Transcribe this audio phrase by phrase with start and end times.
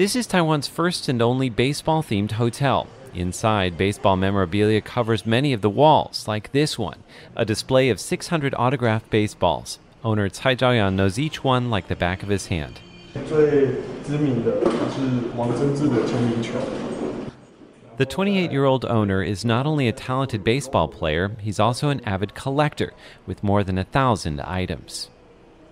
[0.00, 2.86] This is Taiwan's first and only baseball themed hotel.
[3.12, 7.04] Inside, baseball memorabilia covers many of the walls, like this one,
[7.36, 9.78] a display of 600 autographed baseballs.
[10.02, 12.80] Owner Cai Zhaoyang knows each one like the back of his hand.
[13.28, 13.74] 最
[14.06, 16.52] 知名的就是王贞治的签名球。
[17.98, 22.00] The 28 year old owner is not only a talented baseball player, he's also an
[22.06, 22.94] avid collector
[23.26, 25.08] with more than a thousand items.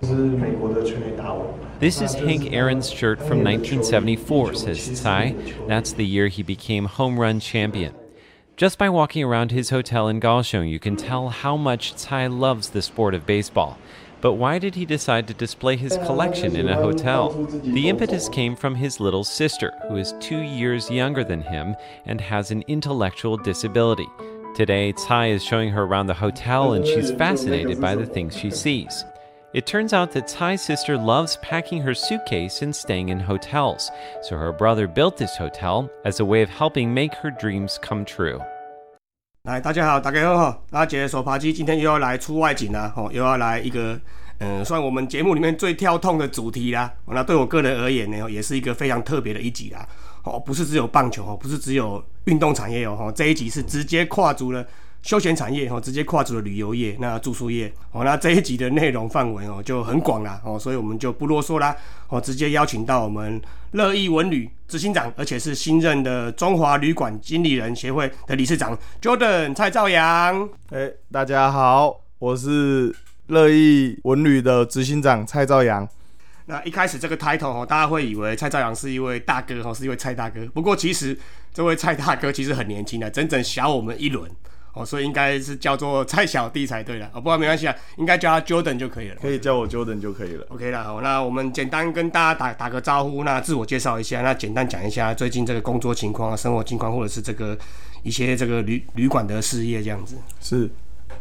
[0.02, 1.46] 这是美国的全垒打王。
[1.83, 5.35] This is Hank Aaron's shirt from 1974, says Tsai.
[5.67, 7.93] That's the year he became home run champion.
[8.55, 12.69] Just by walking around his hotel in Kaohsiung, you can tell how much Tsai loves
[12.69, 13.77] the sport of baseball.
[14.21, 17.33] But why did he decide to display his collection in a hotel?
[17.51, 22.21] The impetus came from his little sister, who is two years younger than him and
[22.21, 24.07] has an intellectual disability.
[24.55, 28.51] Today, Tsai is showing her around the hotel and she's fascinated by the things she
[28.51, 29.03] sees.
[29.54, 33.90] It turns out that Tsai's sister loves packing her suitcase and staying in hotels,
[34.22, 38.04] so her brother built this hotel as a way of helping make her dreams come
[38.04, 38.40] true.
[39.44, 43.98] 来，大家好，大家好，阿杰手扒鸡今天又要来出外景啦，哦，又要来一个，
[44.40, 46.92] 嗯，算我们节目里面最跳痛的主题啦。
[47.06, 49.88] 哦那对我个人而言呢，也是一个非常特别的一集啦。
[50.24, 54.66] 哦，不是只有棒球哦，不是只有运动产业哦，哦这一集是直接跨足了
[55.03, 58.05] 休闲产业哦，直接跨足了旅游业、那住宿业哦。
[58.05, 61.75] 那这一集的内容范围哦就很广啦哦，所以我们就不啰嗦啦
[62.07, 63.39] 哦，直接邀请到我们
[63.71, 70.49] 乐意文旅执行长，而且是新任的中华旅馆经理人协会的理事长 Jordan 蔡兆阳。
[70.69, 72.95] 哎、大家好，我是
[73.27, 75.87] 乐意文旅的执行长蔡兆阳。
[76.45, 80.45] 那一开始这个 title 哦，大家会以为蔡兆阳是一位大哥哦，是一位蔡大哥。
[80.53, 81.17] 不过其实
[81.53, 84.29] 这位蔡大哥其实很年轻的，整整小我们一轮
[84.73, 87.07] 哦，所以应该是叫做蔡小弟才对了。
[87.13, 89.15] 哦，不过没关系啊，应该叫他 Jordan 就可以了。
[89.21, 90.45] 可以叫我 Jordan 就可以了。
[90.49, 97.57] OK 了，好，那我们简单跟大家打打个招呼，那自我介绍一下，那简单讲一下最近这个工作情况啊、生活情况，或者是这个
[98.01, 100.15] 一些这个旅旅馆的事业这样子。
[100.41, 100.69] 是，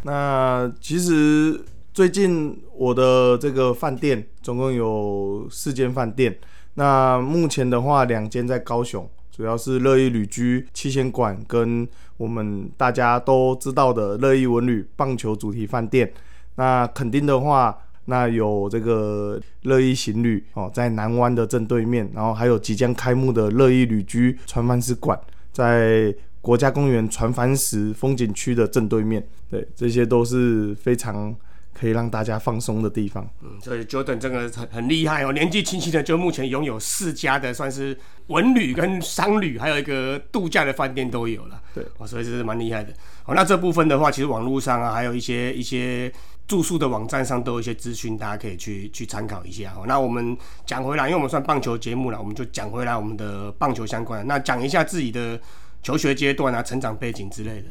[0.03, 1.62] 那其实
[1.93, 6.34] 最近我的这个饭店总共有四间饭店，
[6.75, 11.88] 那目前的话两间在高雄，主要是乐意旅居七仙馆跟
[12.19, 16.12] 我们大家都知道的乐意文旅棒球主题饭店。
[16.56, 25.19] 那肯定的话，那有这个乐意行旅哦，在南湾的正对面，然后还有即将开幕的乐意旅居船帆石馆，
[25.50, 29.26] 在国家公园船帆石风景区的正对面。
[29.48, 31.34] 对，这些都是非常
[31.82, 33.28] 可以让大家放松的地方。
[33.43, 37.98] 嗯，所以 Jordan 这个很很厉害哦，年纪轻轻的就目前拥有四家的算是
[38.28, 41.60] 文旅跟商旅，还有一个度假的饭店都有了。
[41.75, 42.92] 对，哦，所以这是蛮厉害的。
[43.25, 46.12] 哦，那这部分的话，其实网络上啊，还有一些一些
[46.47, 49.75] 住宿的网站上都有一些资讯，大家可以去去参考一下。
[49.76, 55.41] 哦，那我们讲回来，因为我们算棒球节目了，我们就讲回来我们的棒球相关的，那讲一下自己的
[55.82, 57.66] 求学阶段啊、成长背景之类的。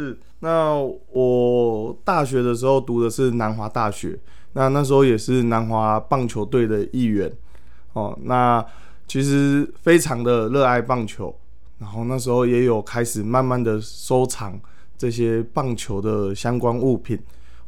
[0.00, 0.74] 是，那
[1.12, 4.18] 我大学的时候读的是南华大学，
[4.54, 7.30] 那那时候也是南华棒球队的一员
[7.92, 8.18] 哦。
[8.22, 8.64] 那
[9.06, 11.34] 其实非常的热爱棒球，
[11.78, 14.58] 然后那时候也有开始慢慢的收藏
[14.96, 17.18] 这些棒球的相关物品。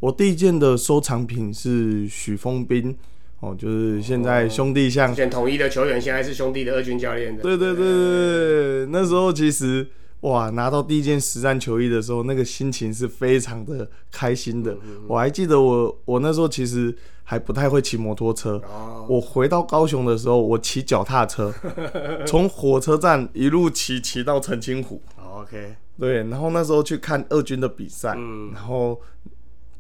[0.01, 2.97] 我第一件的收藏品是许峰斌
[3.41, 7.43] 哦，就是现在兄弟像选统一的球员，现在是兄弟的二军教练的。
[7.43, 9.87] 对对对对对，那时候其实
[10.23, 14.77] 哇，拿到第一件实战球衣的时候，那个心情是非常的开心的。
[15.07, 21.53] 我还记得我我那时候其实还不太会骑摩托车，哦，我回到高雄的时候，我骑脚踏车，
[22.27, 25.01] 从火车站一路骑骑到澄清湖。
[25.17, 28.53] 哦 OK，对，然后那时候去看二军的比赛，嗯。
[28.55, 29.01] 然后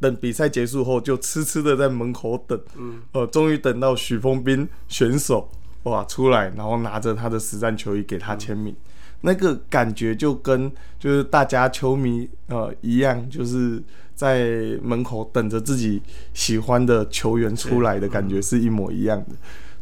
[0.00, 5.48] 等比赛结束后就痴痴的在门口等，嗯，呃，终于等到许峰斌选手
[5.84, 8.74] 哇出来，然后拿着他的实战球衣给他签名，
[9.22, 13.82] 那个感觉就跟就是大家球迷呃一样，就是
[14.14, 16.00] 在门口等着自己
[16.34, 19.34] 喜欢的球员出来的感觉是一模一样的。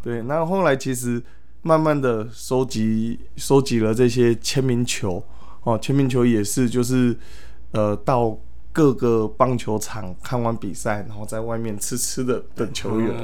[0.03, 1.23] 对，那后来其实
[1.63, 5.23] 慢慢的收集收集了这些签名球，
[5.65, 7.15] 哦，签名球也是就是
[7.73, 8.39] 呃到
[8.73, 13.15] 各个棒球场看完比赛，然后在外面痴痴的等球员，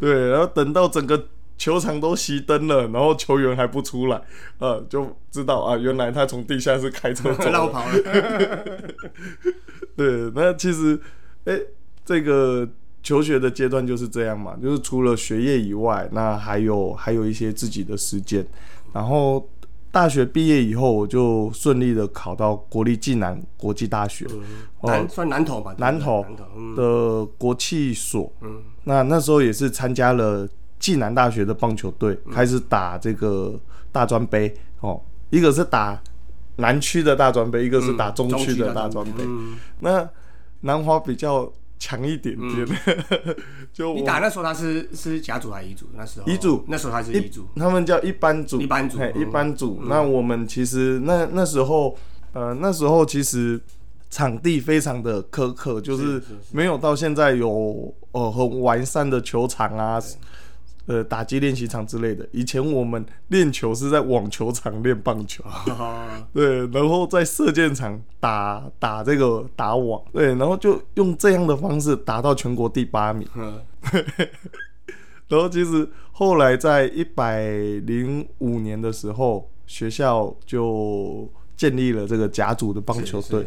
[0.00, 1.26] 对，然后等到整个
[1.62, 4.20] 球场都熄灯了，然后球员还不出来，
[4.58, 7.50] 呃，就知道啊，原来他从地下室开车走了。
[7.52, 7.92] 绕跑了。
[9.94, 11.00] 对，那其实，
[11.44, 11.56] 哎、
[12.04, 12.68] 这个
[13.00, 18.44] 求学的阶段就是这样嘛，就是除了学业以外，那还有还有一些自己的时间。
[18.92, 19.48] 然后
[19.92, 24.26] 大学毕业以后，我就顺利的考到国立暨南国际大学
[24.82, 26.26] 南算南投吧，南投
[26.76, 28.32] 的国际所。
[28.40, 30.48] 嗯那那时候也是参加了
[30.82, 33.58] 暨南大学的棒球队开始打这个
[33.92, 35.00] 大专杯哦，
[35.30, 36.02] 一个是打
[36.56, 39.22] 南区的大专杯，一个是打中区的大专杯。
[39.24, 40.06] 嗯，那
[40.62, 42.66] 南华比较强一点点，
[43.72, 45.86] 就你打那时候他是是甲组还是乙组？
[45.94, 46.26] 那时候。
[46.26, 46.64] 乙组。
[46.66, 47.46] 那时候他是乙组。
[47.54, 48.98] 他们叫一班组，一班组。
[49.14, 49.82] 一班组。
[49.84, 51.96] 那我们其实那那时候，
[52.32, 53.60] 呃，那时候其实
[54.10, 56.20] 场地非常的苛刻，就是
[56.50, 60.00] 没有到现在有呃很完善的球场啊，
[60.86, 62.28] 呃打击练习场之类的。
[62.32, 73.26] 以前我们练球是在网球场练棒球，哦，对，然后在射箭场打打这个打网，对，然后就用这样的方式打到全国第八名。
[73.34, 73.60] 嗯
[75.28, 77.48] 然后其实后来在一百
[77.86, 81.26] 零五年的时候，学校就
[81.56, 83.44] 建立了这个甲组的棒球队。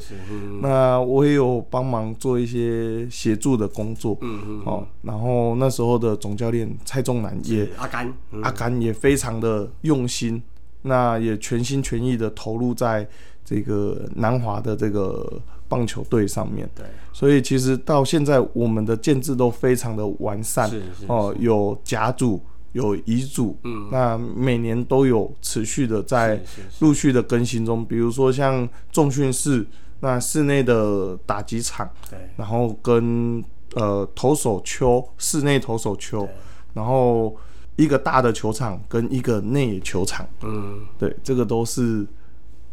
[0.61, 4.17] 那我也有帮忙做一些协助的工作。
[4.21, 10.41] 嗯嗯哦，然后那时候的总教练蔡仲南也阿甘，嗯阿甘也非常的用心，
[10.83, 13.07] 那也全心全意的投入在
[13.43, 16.69] 这个南华的这个棒球队上面。
[16.75, 20.69] 对，所以其实到现在我们的建制都非常的完善。
[20.69, 22.41] 是是哦，有甲组，
[22.75, 23.87] 有遗嘱，嗯。
[23.89, 26.39] 那每年都有持续的在
[26.79, 27.83] 陆续的更新中。
[27.85, 29.65] 比如说像重训室，
[30.01, 32.19] 那室内的打击场，对。
[32.35, 33.41] 然后跟
[33.75, 36.27] 呃投手丘，室内投手丘，
[36.73, 37.35] 然后
[37.77, 40.81] 一个大的球场跟一个内野球场，嗯。
[40.99, 42.05] 对，这个都是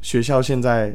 [0.00, 0.92] 学校现在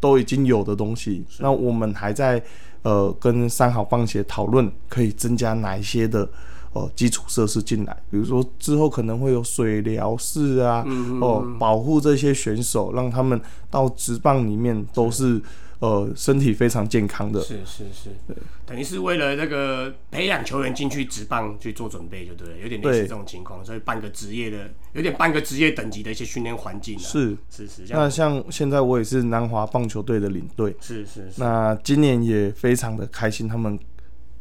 [0.00, 1.22] 都已经有的东西。
[1.38, 2.42] 那我们还在
[2.80, 6.26] 呃跟三好棒协讨论，可以增加哪一些的
[6.72, 15.40] 呃基础设施进来，比如说之后可能会有水疗室啊，嗯哦、保护这些选手，让他们到职棒里面都是
[15.78, 17.40] 呃身体非常健康的。
[17.40, 18.10] 是是是，
[18.66, 27.00] 等于是为了那个培养球员进去职棒去做准备，就对了，有点类似这种情况，所以办个职业的，有点办个职业等级的一些训练环境啊。
[27.00, 33.78] 是，是是那，像现在我也是南华棒球队的领队，是是是，那今年也非常的开心，他们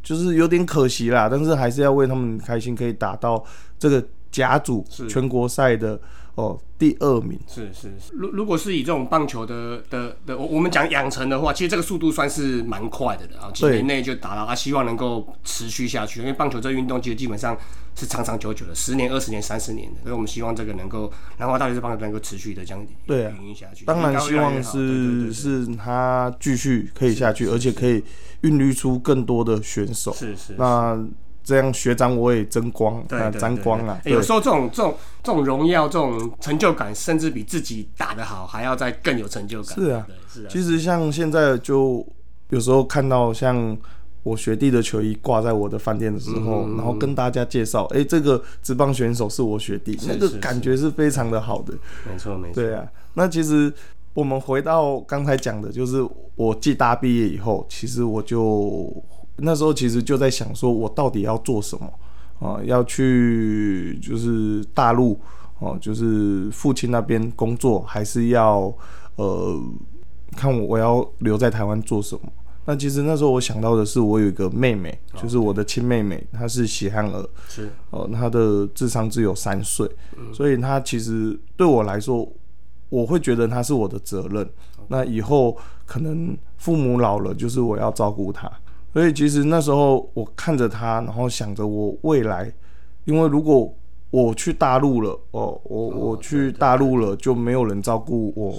[0.04, 3.44] 就是有点可惜啦，但是还是要为他们开心，可以打到
[3.78, 6.00] 这个甲组全国赛的
[6.38, 7.40] 哦第二名。
[7.48, 17.58] 是是是，如如果是以这种棒球的的的，我我们讲养成的话，其实这个速度算是蛮快的了啊，几年内就达到，啊，希望能够持续下去，因为棒球这运动其实基本上
[17.96, 23.86] 是长长久久的，十年、二十年、三十年的，所以我们希望这个能够南华大学这棒球能够持续的这样对啊运营下去。
[23.86, 28.04] 当然希望是是他继续可以下去，而且可以
[28.42, 30.14] 孕育出更多的选手。
[30.14, 31.04] 是是那
[31.48, 33.98] 这样学长我也争光，啊，对对对沾光啊。
[34.04, 39.80] 有时候这种这种这种荣耀、这种成就感，甚至比自己打得好还要再更有成就感。
[39.80, 42.06] 是啊，是啊，其实像现在就
[42.50, 43.78] 有时候看到像
[44.24, 51.74] 我学弟的球衣挂在我的饭店的时候，嗯然后跟大家介绍，哎、这个职棒选手是我学弟，那个感觉是非常的好的。
[52.06, 52.62] 没错没错。
[52.62, 53.72] 对啊，那其实
[54.14, 56.06] 我们回到刚才讲的，就是
[56.36, 58.94] 我暨大毕业以后，其实我就
[59.38, 61.92] 那时候其实就在想，说我到底要做什么
[62.40, 62.62] 啊？
[62.64, 65.20] 要去就是大陆
[65.60, 68.72] 哦、就是父亲那边工作，还是要
[69.16, 69.60] 呃
[70.36, 72.32] 看我我要留在台湾做什么？
[72.66, 79.90] 那其实那时候我想到的是，我有一个妹妹，就是我的亲妹妹，她是喜憨儿，是哦，她的智商只有三岁，
[80.32, 82.32] 所以她其实对我来说，
[82.90, 84.48] 我会觉得她是我的责任。
[84.90, 88.52] 那以后可能父母老了，就是我要照顾他。
[88.94, 92.52] 所以其实那时候我看着他，然后想着我未来，
[93.06, 93.72] 因为如果
[94.10, 98.56] 我去大陆了，哦，我我去大陆了，就没有人照顾我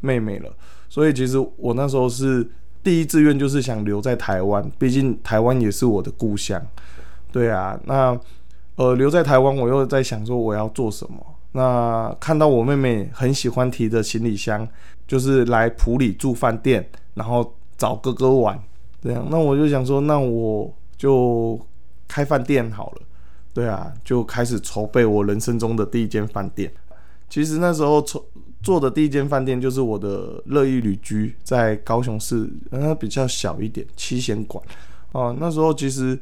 [0.00, 0.50] 妹妹了。
[0.88, 2.46] 所以其实我那时候是
[2.82, 6.60] 第一志愿就是想留在台湾，毕竟台湾也是我的故乡。
[7.30, 8.18] 对啊，那
[8.76, 11.16] 呃留在台湾，我又在想说我要做什么。
[11.52, 14.66] 那看到我妹妹很喜欢提着行李箱，
[15.06, 18.58] 就是来普里住饭店，然后找哥哥玩，
[19.02, 21.60] 这样，那我就想说，那我就
[22.06, 23.02] 开饭店好了。
[23.54, 26.72] 对啊，就开始筹备我人生中的第一间饭店。
[27.28, 28.24] 其实那时候筹
[28.62, 34.62] 做的第一间饭店就是我的乐意旅居，在高雄市，呃它比较小一点，七贤馆。
[35.12, 36.16] 哦、那时候其实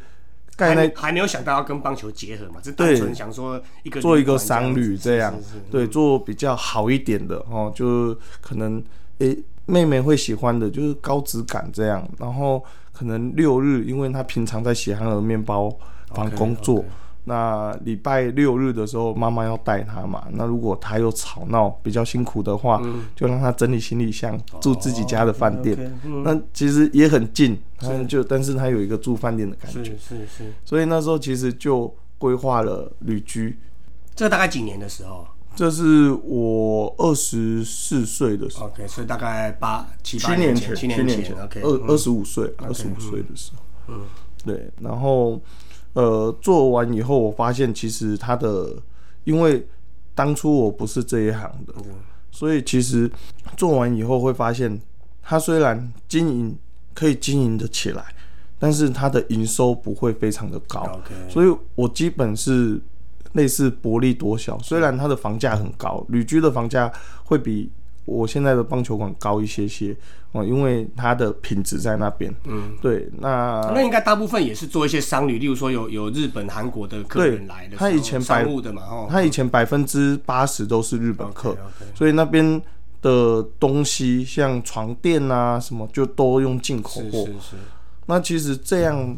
[0.57, 8.83] 盖那还还没有想到要跟棒球结合嘛，只单对纯想说一个做一个商旅这样是是是对，做比较好一点的哦，就可能
[9.19, 9.37] 诶、
[9.67, 12.09] 妹妹会喜欢的，就是高质感这样。
[12.19, 15.71] 然后可能六日，因为她平常在喜憨儿面包
[16.15, 16.85] 房工作
[17.25, 20.29] 那礼拜六日的时候，妈妈要带她嘛。
[20.31, 22.81] 那如果她又吵闹比较辛苦的话，
[23.17, 25.77] 就让她整理行李箱，住自己家的饭店。
[26.23, 29.83] 那其实也很近，她就但是她有一个住饭店的感觉。
[29.83, 33.59] 是是是，所以那时候其实就规划了旅居。
[34.15, 41.85] 这大概几年的时候这是我二十四岁的时候，？OK，所以大概八七八七年前，七七年年前，OK，二嗯。
[41.89, 44.03] 二十五岁，二十五岁的时候，嗯，
[44.45, 45.41] 对，然后
[45.95, 48.77] 呃做完以后，我发现其实他的，
[49.25, 49.67] 因为
[50.15, 51.75] 当初我不是这一行的，
[52.31, 53.11] 所以其实
[53.57, 54.79] 做完以后会发现，
[55.23, 56.59] 他虽然经营
[56.93, 58.05] 可以经营的起来，
[58.59, 62.81] 但是他的营收不会非常的高 OK 所以我基本是
[63.37, 64.59] 类似薄利多销。
[64.59, 66.91] 虽然它的房价很高，旅居的房价
[67.25, 67.71] 会比
[68.05, 69.97] 我现在的棒球馆高一些些
[70.33, 72.35] 哦，因为它的品质在那边。
[72.45, 81.57] 嗯，对，那那应该大部分也是做一些商旅，例如说有有日本、韩国的客人来的，他以前百商务的嘛，哦，他以前百分之八十都是日本客
[81.95, 82.61] 所以那边
[83.03, 87.11] 的东西像床垫啊什么，就都用进口货。
[87.11, 87.57] 是是是，
[88.07, 89.17] 那其实这样，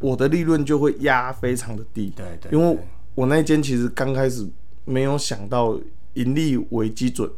[0.00, 2.12] 我的利润就会压非常的低。
[2.16, 2.80] 对对，因为对
[3.16, 4.48] 我那间其实刚开始
[4.84, 5.76] 没有想到
[6.14, 7.28] 盈利为基准，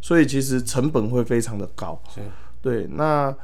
[0.00, 1.98] 所以其实成本会非常的高。
[2.14, 2.20] 是
[2.60, 3.34] 对，那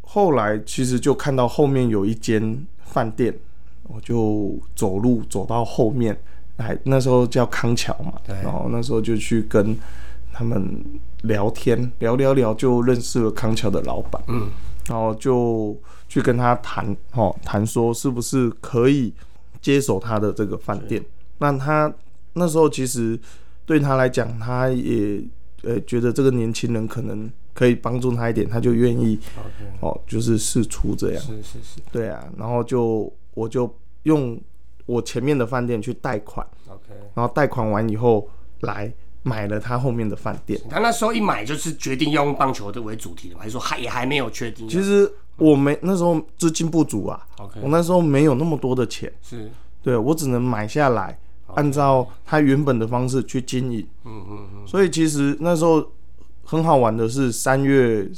[0.00, 3.36] 后来其实就看到后面有一间饭店，
[3.82, 6.18] 我就走路走到后面，
[6.58, 9.76] 还那时候叫康桥嘛，然后那时候就去跟
[10.32, 10.82] 他们
[11.22, 14.48] 聊天，聊聊聊就认识了康桥的老板，嗯，
[14.88, 15.76] 然后就
[16.08, 19.12] 去跟他谈，哦，谈说是不是可以
[19.60, 21.04] 接手他的这个饭店。
[21.38, 21.92] 那他
[22.34, 23.18] 那时候其实
[23.66, 25.22] 对他来讲，他也
[25.62, 29.18] 呃觉得这个年轻人可能可以帮助他一点，他就愿意
[29.80, 31.22] 哦，就是试出这样。
[31.22, 33.72] 是是是对啊，然后就我就
[34.04, 34.40] 用
[34.86, 36.82] 我前面的饭店去贷款，，OK。
[37.14, 38.28] 然后贷款完以后
[38.60, 40.60] 来买了他后面的饭店。
[40.68, 44.68] 他那时候一买就是决定要用棒球的为主题的嘛，还是说还也还没有确定？
[44.68, 47.26] 其实我没那时候资金不足啊
[47.62, 49.50] 我那时候没有那么多的钱，是
[49.82, 51.18] 对我只能买下来，
[51.54, 53.86] 按照他原本的方式去经营。
[54.04, 55.84] 嗯嗯嗯，所以其实那时候
[56.44, 58.08] 很好玩的是三月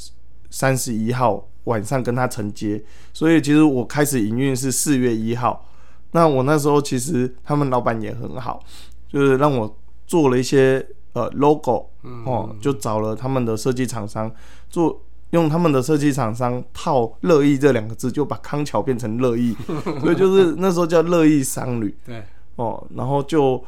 [0.51, 5.67] 三十一号晚上跟他承接，所以其实我开始营运是四月一号。
[6.13, 8.63] 那我那时候其实他们老板也很好，
[9.09, 11.91] 就是让我做了一些呃 logo
[12.27, 14.31] 哦，就找了他们的设计厂商
[14.69, 15.01] 做。
[15.35, 19.53] 用他们的设计厂商套“乐意”这两个字，就把康桥变成乐意，
[20.01, 21.93] 所以就是那时候叫乐意商旅。
[22.07, 22.23] 对，
[22.55, 23.63] 哦，然后就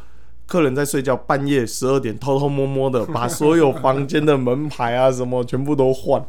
[0.47, 6.25] 客人在睡觉，半夜十二点偷偷摸摸的把所有房间的门牌啊什么全部都换，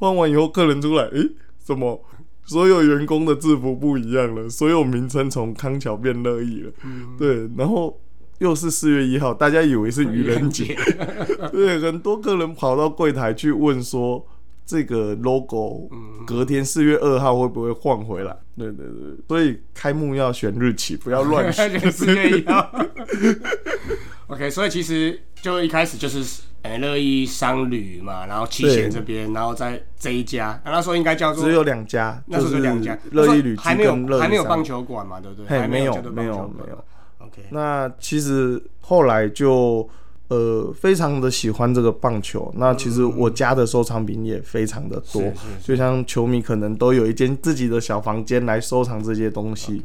[0.00, 1.30] 换完以后客人出来，诶，
[1.62, 2.02] 怎么
[2.46, 4.48] 所有员工的制服不一样了？
[4.48, 6.72] 所有名称从康桥变乐意了，
[7.18, 8.00] 对，然后。
[8.38, 10.76] 又是四月一号，大家以为是愚人节，
[11.52, 14.26] 对，很多客人跑到柜台去问说，
[14.66, 15.88] 这个 logo
[16.26, 18.36] 隔天四月二号会不会换回来？
[18.56, 21.92] 对对对，所以开幕要选日期，不要乱 选。
[21.92, 22.70] 四月一号。
[24.28, 35.46] OK，所以其实就一开始就是呃乐意商旅嘛，然后七贤这边，然后在这一家，那时候应该叫做只有两家，那时候是两家，乐意旅居还没有还没有棒球馆嘛，对不对？
[35.46, 36.84] 嘿还没有没有没有。
[37.18, 39.86] OK，那其实后来就
[40.34, 45.22] 呃非常的喜欢这个棒球，那其实我家的收藏品也非常的多，
[45.62, 49.80] 就像球迷可能都有一间自己的小房间来收藏这些东西。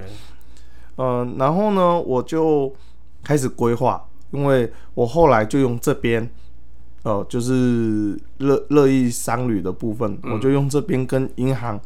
[0.98, 2.74] 嗯，然后呢，我就
[3.24, 6.28] 开始规划，因为我后来就用这边，
[7.04, 11.80] 呃，就是乐乐意商旅的部分，我就用这边跟银行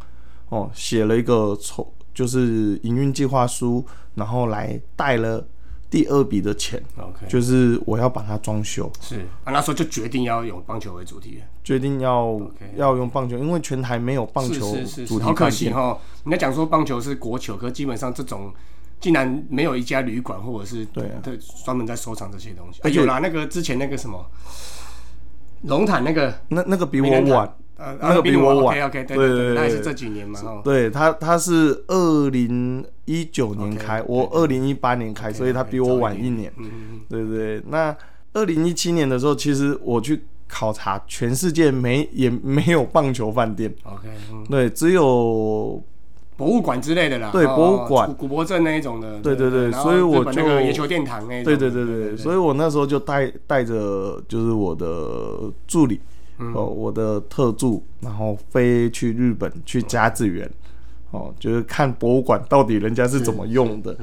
[0.50, 5.46] 哦写了一个筹，就是营运计划书，然后来贷了
[5.93, 11.45] 第二笔的钱，OK，就是我要把它装修，是啊，那时候就决定要用棒球为主题了。
[11.63, 12.41] 决定要
[12.75, 15.47] 要用棒球，因为全台没有棒是球是是是，主题好可。
[15.51, 15.95] 惜哈！
[16.23, 18.51] 人家讲说棒球是国球，可基本上这种
[19.00, 22.79] 竟然没有一家旅馆或者是对啊对专门在收藏这些东西。
[22.83, 24.25] 而且而有啦，那个之前那个什么
[25.62, 30.62] 龙潭那个那那个比我晚，呃，那个比我晚 OK OK，对对对那也是这几年嘛哦。
[30.63, 36.51] 对他，他是二零一九年开我二零一八年开，所以他比我晚一年。
[37.10, 37.96] 对对对，那
[38.34, 45.84] 二零一七年的时候，其实我去考察，全世界没也没有棒球饭店，嗯，OK，嗯，对，只有
[46.38, 47.32] 博物馆之类的啦。
[47.32, 49.20] 对哦博物馆古古博镇那一种的。
[49.20, 51.58] 对对对所以我就野球殿堂那一种对。
[51.58, 56.00] 对对对，对，所以我那时候就带带着就是我的助理，
[56.37, 60.49] 哦，我的特助，然后飞去日本去甲子园，
[61.11, 63.95] 哦，就是看博物馆到底人家是怎么用的，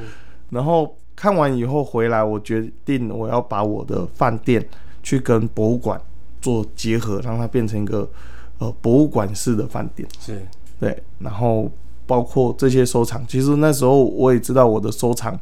[0.50, 4.66] 然后看完以后回来，我决定我要把我的饭店
[5.02, 6.00] 去跟博物馆
[6.40, 8.08] 做结合，让它变成一个
[8.58, 10.08] 呃博物馆式的饭店。
[10.18, 10.40] 是。
[10.78, 11.70] 对，然后
[12.06, 15.38] 包括这些收藏，其实那时候我也知道我的收藏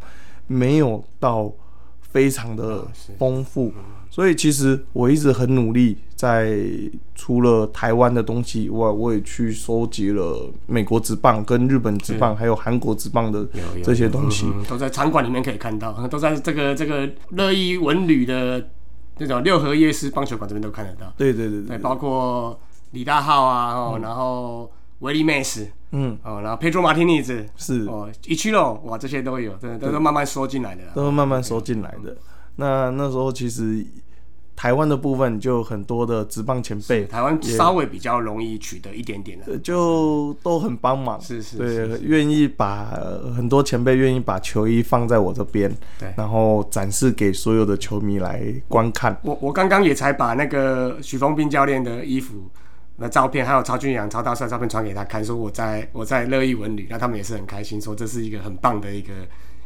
[0.48, 1.52] 没有到
[2.00, 2.84] 非常的
[3.16, 3.72] 丰富，
[4.10, 6.58] 所以其实我一直很努力，在
[7.14, 13.46] 除了台湾的东西以外，我也去收集了美国职棒、跟日本职棒，还有韩国职棒的
[13.84, 14.46] 这些东西。
[14.46, 18.68] 嗯都在场馆里面可以看到，都在这个这个乐意文旅的
[19.18, 21.06] 那种六合夜市棒球馆这边都看得到。
[21.16, 22.58] 对，对对包括
[22.90, 30.82] 李大浩啊，哦，然后维利梅斯，嗯，哦，然后佩卓马提尼兹，是哦，一区喽，哇，这些都有，真的都是慢慢收进来的。
[30.96, 32.16] 都是慢慢收进来的。
[32.56, 33.86] 那那时候其实
[34.58, 46.12] 台湾的部分就很多的职棒前辈，台湾稍微比较容易取得一点点的，呃就都很帮忙，是是对，愿意把呃很多前辈愿意把球衣放在我这边，对。
[46.16, 49.16] 然后展示给所有的球迷来观看。
[49.22, 52.50] 我我刚刚也才把那个许峰斌教练的衣服
[52.98, 59.12] 的照片，还有曹俊阳、曹大帅的照片传给他看，说我在我在乐意文旅，那他们也是很开心，说这是一个很棒的一个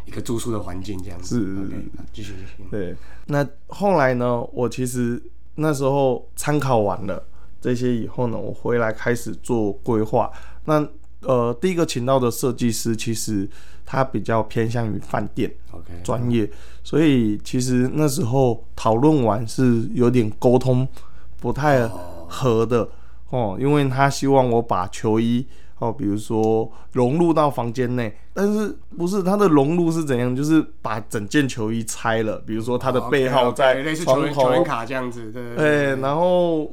[0.05, 1.39] 一个住宿的环境，这样子。
[1.39, 1.71] 是
[2.13, 2.69] 继续继续。
[2.71, 2.95] 对，
[3.27, 5.23] 那后来呢，我其实
[5.55, 7.23] 那时候参考完了
[7.61, 10.31] 这些以后呢，我回来开始做规划。
[10.65, 10.87] 那
[11.21, 13.49] 呃，第一个请到的设计师，其实
[13.87, 15.53] 他比较偏向于饭店。
[15.71, 16.51] OK，专业，
[16.83, 20.87] 所以其实那时候讨论完是有点沟通
[21.41, 22.89] 不太合的
[23.31, 25.47] 哦，因为他希望我把球衣
[25.83, 30.35] 哦，比如说融入到房间内，但是不是它的融入是怎样？
[30.35, 36.71] 就是把整件球衣拆了，比如说它的背号在类似球床头员球，员卡这样子，对然后。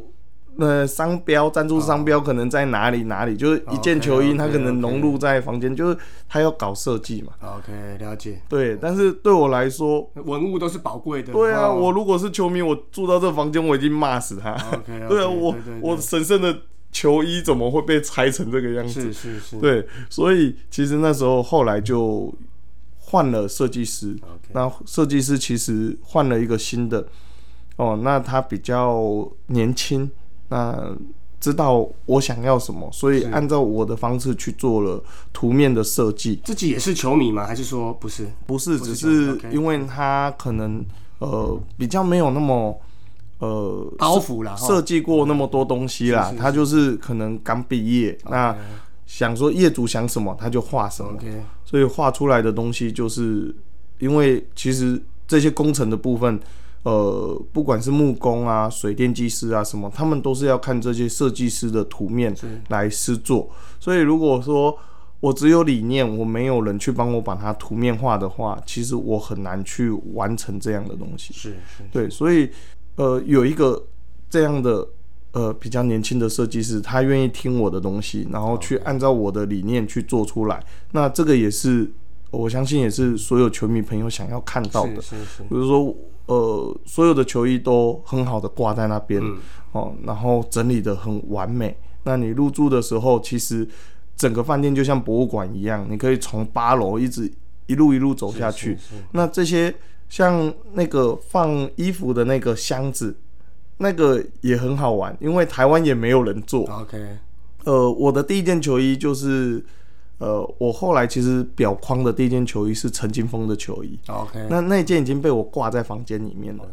[0.57, 5.97] 呃，商标赞助商标可能在哪里哪里，就是一件球衣，它可能融入在房间，就是
[6.27, 7.31] 他要搞设计嘛。
[7.41, 8.41] OK，了解。
[8.49, 11.31] 对，但是对我来说，文物都是宝贵的。
[11.31, 14.51] 对啊，哦我如果是球迷，我住到这房间，我已经骂死他。
[14.51, 16.53] OK， 对啊，我我神圣的
[16.91, 19.01] 球衣怎么会被拆成这个样子？
[19.01, 22.33] 是是是，对，所以其实那时候后来就
[22.97, 24.15] 换了设计师。
[24.51, 27.07] 那设计师其实换了一个新的，
[27.75, 30.09] 哦，那他比较年轻，
[30.47, 30.95] 那
[31.39, 36.41] 知道我想要什么，所以按照我的方式去做了图面的设计。
[36.43, 37.45] 自己也是球迷吗？
[37.45, 38.27] 还是说不是？
[38.47, 40.83] 不是，不是只是因为他可能
[41.19, 42.81] 呃比较没有那么
[43.39, 48.55] 呃包袱啦，设计过那么多东西啦是是，是他就是可能刚毕业，那
[49.05, 51.17] 想说业主想什么他就画什么
[51.65, 53.53] 所以画出来的东西就是
[53.97, 56.39] 因为其实这些工程的部分。
[56.83, 62.33] 呃，不管是木工啊、水电技师啊什么，他们都是要看这些设计师的图面
[62.69, 63.49] 来施作。
[63.81, 64.75] 所以如果说
[65.19, 71.33] 我只有理念，我没有人去帮我把它图面化的话，其实我很难去完成这样的东西。
[71.33, 72.49] 是是对，所以
[72.99, 73.81] 呃，有一个
[74.29, 74.85] 这样的
[75.31, 80.61] 呃比较年轻的设计师，他愿意听我的东西，然后去按照我的理念去做出来。
[80.91, 81.89] 那这个也是
[82.29, 85.01] 我相信也是所有球迷朋友想要看到的。
[85.01, 89.37] 是是是比如说呃，所有的球衣都很好的挂在那边、嗯
[89.71, 91.77] 哦，然后整理的很完美。
[92.03, 93.65] 那你入住的时候，其实
[94.17, 97.31] 整个饭店就像博物馆一样，你可以从八楼一直
[97.67, 98.75] 一路一路走下去。
[98.75, 99.73] 是是那这些
[100.09, 103.15] 像那个放衣服的那个箱子，
[103.77, 106.65] 那个也很好玩，因为台湾也没有人做。
[106.69, 107.17] OK，
[107.63, 109.63] 呃，我的第一件球衣就是，
[110.17, 116.63] 呃，我后来其实表框的第一件球衣是陈金峰的球衣，OK，那那件已经被我挂在房间里面了。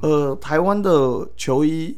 [0.00, 1.96] 呃，台湾的球衣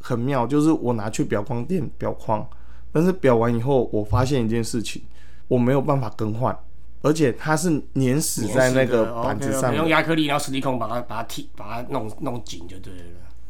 [0.00, 2.46] 很妙，就是我拿去表框店表框，
[2.92, 5.02] 但是表完以后，我发现一件事情，
[5.48, 6.56] 我没有办法更换，
[7.04, 9.76] 而且它是粘死在那个板子上面。
[9.76, 13.00] 用亚克力，然后实力控把它把它踢把它弄弄紧就对了。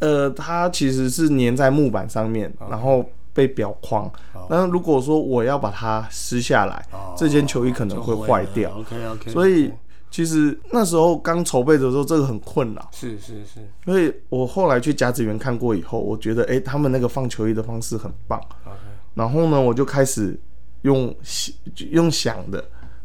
[0.00, 4.10] 呃，它其实是粘在木板上面，然后被裱框。
[4.50, 6.84] 那如果说我要把它撕下来，
[7.16, 8.72] 这件球衣可能会坏掉。
[8.76, 9.72] OK OK，所以
[10.10, 12.88] 其实那时候刚筹备的时候，这个很困扰。
[12.92, 18.38] 是是是所以我后来去甲子园看过以后，我觉得诶，他们那个放球衣的方式很棒。
[18.64, 18.76] OK，
[19.14, 20.38] 然后呢，我就开始
[20.82, 21.14] 用
[21.90, 22.62] 用想的，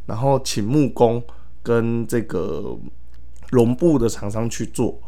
[0.10, 1.24] 然后请木工
[1.64, 2.76] 跟这个
[3.52, 5.00] 绒布的厂商去做，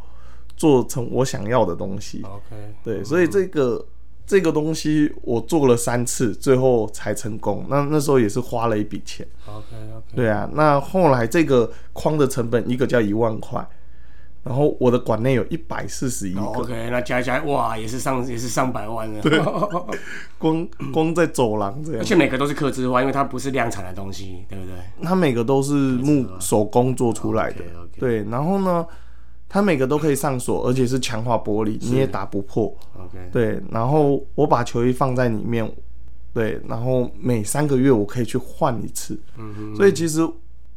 [0.55, 2.21] 做成我想要的东西。
[2.23, 3.85] OK，对，所以这个
[4.25, 7.65] 这个东西我做了三次，最后才成功。
[7.67, 9.27] 那那时候也是花了一笔钱。
[9.45, 13.67] OK OK，对啊，那后来这个框的成本一个叫一万块，
[14.43, 19.21] 然后我的馆内有一百四十一个，OK，那加一加，哇，也是上也是上百万了。
[19.21, 19.39] 对
[20.39, 24.73] 光光在走廊这样，而且每个都是刻字化，因为它不是量产的东西，对不对？
[25.03, 27.63] 它每个都是木手工做出来的。
[27.99, 28.83] 对，然后呢，
[29.47, 32.75] 它每个都可以上锁，而且是强化玻璃，你也打不破。
[32.97, 35.71] OK，对，然后我把球衣放在里面，
[36.33, 40.27] 对，然后每三个月我可以去换一次，嗯所以其实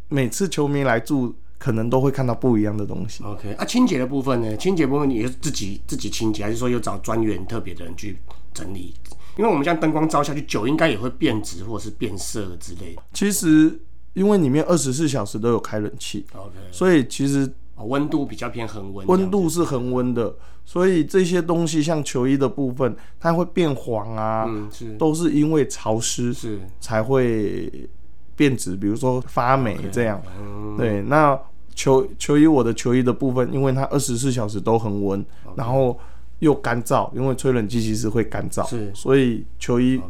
[0.09, 3.25] 每次球迷来住，可能都会看到不一样的东西。
[3.25, 4.55] OK，啊，清洁的部分呢？
[4.59, 8.19] 清洁部分你是自己自己清洁，还是说有找专员特别的人去
[8.53, 8.93] 整理？
[9.39, 13.03] 因为我们这样灯光照下去，酒应该也会变质或者是变色之类的。
[13.15, 13.81] 其实
[14.13, 27.89] 因为里面二十四小时都有开冷气，OK，所以其实哦温度比较偏恒温，温度是恒温的，所以这些东西像球衣的部分，它会变黄啊，嗯是都是因为潮湿是才会
[28.37, 30.23] 变质，比如说发霉这样。
[30.39, 31.41] 嗯对，那
[31.75, 35.25] 球球衣我的球衣的部分，因为它二十四小时都恒温，
[35.57, 35.99] 然后
[36.39, 40.01] 又干燥，因为吹冷气其实会干燥，是所以球衣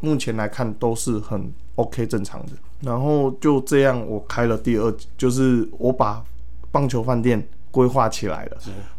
[0.00, 2.52] 目前来看都是很 OK 正常的。
[2.82, 6.22] 然后就这样，我开了第二，就是我把
[6.70, 8.58] 棒球饭店规划起来了。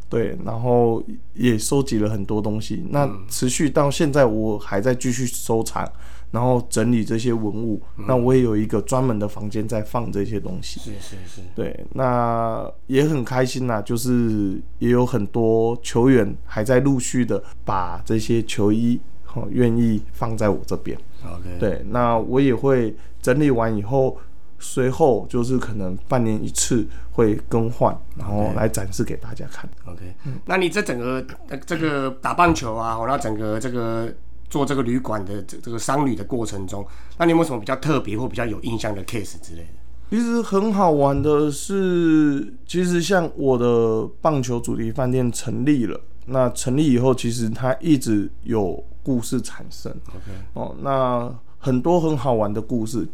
[0.09, 1.03] 对，然后
[1.33, 2.83] 也收集了很多东西。
[2.89, 5.85] 那持续到现在，我还在继续收藏，
[6.31, 7.81] 然后整理这些文物。
[8.07, 10.79] 那我也有一个专门的房间在放这些东西。
[10.79, 18.99] 是是是，对，那也很开心啦，就是也有很多球员还在陆续的把这些球衣
[19.33, 20.97] 哦愿意放在我这边。
[21.25, 24.17] OK，对，那我也会整理完以后，
[24.59, 29.69] 随后就是可能半年一次会更换，然后来展示给大家看。
[29.85, 34.13] OK，、那你这整个呃这个打棒球啊，我那整个这个
[34.49, 36.85] 做这个旅馆的这这个商旅的过程中，
[37.17, 39.67] 那你有没有什么比较特别或比较有印象的 case 之类的？
[40.09, 49.91] 其实很好玩的是，其实像我的棒球主题饭店成立了，那成立以后，其实它一直有故事产生。
[50.07, 53.05] OK，哦，那很多很好玩的故事，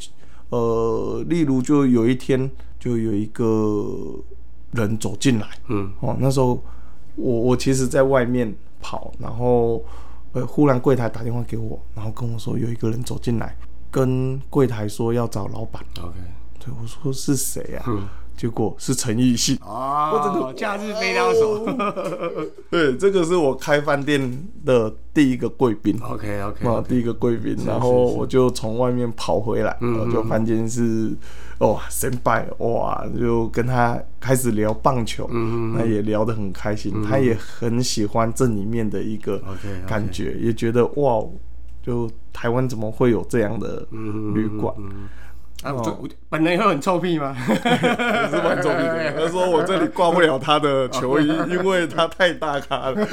[0.49, 4.19] 呃，例如就有一天就有一个
[4.73, 6.61] 人走进来，嗯，哦，那时候
[7.15, 9.83] 我我其实在外面跑，然后
[10.33, 13.55] 呃，忽然柜台打电话给我，然后跟我说有一个人走进来，
[13.89, 16.17] 跟柜台说要找老板，OK，
[16.59, 17.85] 对我说是谁啊？
[17.87, 19.57] 嗯结果是陈奕迅。
[19.61, 21.65] 哦，假日飞刀手。
[22.69, 25.97] 对，这个是我开饭店的第一个贵宾。
[26.01, 31.15] ，OK OK，啊，第一个贵宾，然后我就从外面跑回来，嗯我就发现是
[31.59, 39.41] 哇神拜哇，就跟他开始聊棒球，嗯那也聊得很开心，他也很喜欢这里面的一个
[39.87, 41.23] 感觉，也觉得哇，
[41.81, 43.87] 就台湾怎么会有这样的
[44.33, 44.73] 旅馆？
[45.63, 47.35] 啊，我就我本人会很臭屁吗？
[47.47, 49.13] 也是蛮臭屁的。
[49.17, 53.05] 他说我这里挂不了他的球衣， 因为他太大咖了。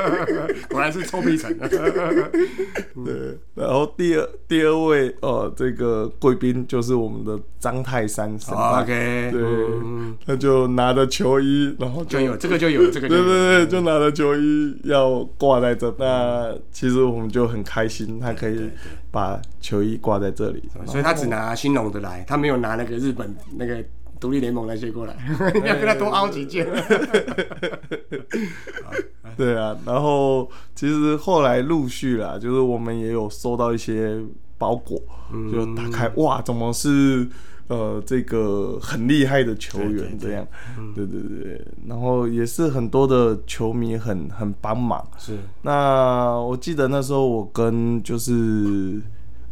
[0.70, 1.54] 果然是臭屁城。
[1.58, 15.94] 对，然后第二第二位呃，这个贵宾就是我们的张泰山 OK，对嗯，他就拿着球衣，然后就就有这个就有这个就有，对对对，就拿着球衣要挂在这。
[15.98, 18.70] 那其实我们就很开心，他可以
[19.10, 20.62] 把球衣挂在这里。
[20.86, 23.82] 所以他只拿兴隆的来，他没有拿那个日本那个
[24.18, 25.16] 独立联盟那些过来，
[25.54, 26.66] 你 要跟他多凹几件。
[29.36, 34.20] 对啊，然后其实后来陆续啦，就是我们也有收到一些
[34.58, 35.00] 包裹，
[35.32, 37.26] 嗯就打开哇，怎么是
[37.70, 40.46] 呃这个很厉害的球员这样？
[40.76, 45.06] 嗯对对对，然后也是很多的球迷很很帮忙。
[45.16, 49.00] 是那我记得那时候我跟就是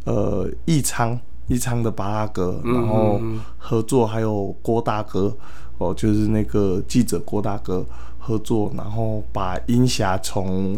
[0.05, 1.17] 呃易昌
[1.49, 3.19] 义昌的巴拉哥，然后
[3.57, 5.35] 合作，还有郭大哥
[5.77, 7.85] 哦，就是那个记者郭大哥
[8.17, 10.77] 合作，然后把英霞从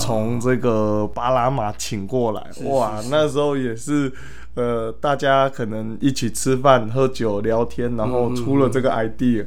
[0.00, 4.12] 从这个巴拿马请过来，哇，那时候也是。
[4.56, 9.46] 呃，大家可能一起吃饭、喝酒、聊天，然后出了这个 idea，、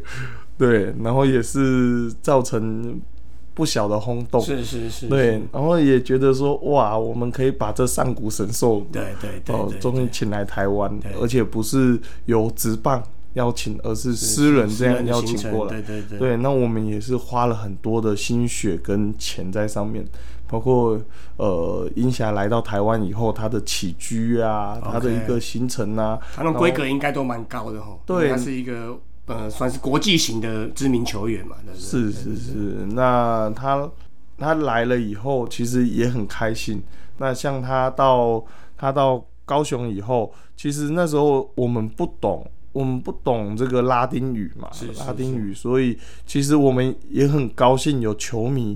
[0.56, 3.02] 对，然后也是造成
[3.54, 4.42] 不小的轰动。
[4.42, 15.82] 是是是，对，然后也觉得说，哇，我们可以把这上古神兽，对对哦终于请来台湾对，而且不是由职棒邀请，而是私人这样邀请过来。
[15.82, 20.04] 对对对对，那我们也是花了很多的心血跟钱在上面，
[20.48, 21.00] 包括
[21.38, 27.98] 呃，英霞来到台湾以后，他的起居啊，他的一个行程啊，他那种规格应该都蛮高的哈。
[28.06, 28.98] 对他是一个
[29.30, 31.56] 呃，算是国际型的知名球员嘛？
[31.76, 32.54] 是是是，
[32.94, 33.88] 那他
[34.40, 36.82] 他来了以后，其实也很开心。
[37.20, 38.44] 那像他到
[38.76, 48.76] 他到高雄以后，其实那时候我们不懂，我们不懂这个拉丁语嘛，是是拉丁语，所以其实我们也很高兴有球迷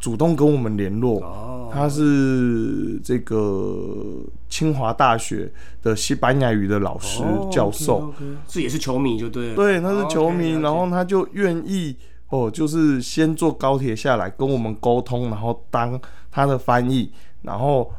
[0.00, 1.20] 主动跟我们联络。
[1.20, 8.12] 哦，他是这个清华大学的西班牙语的老师、教授。
[8.48, 9.54] 这也是球迷就对了。
[9.54, 11.94] 对，他是球迷，然后他就愿意
[12.30, 17.92] 哦，就是先坐高铁下来跟我们沟通，然后当他的翻译，然后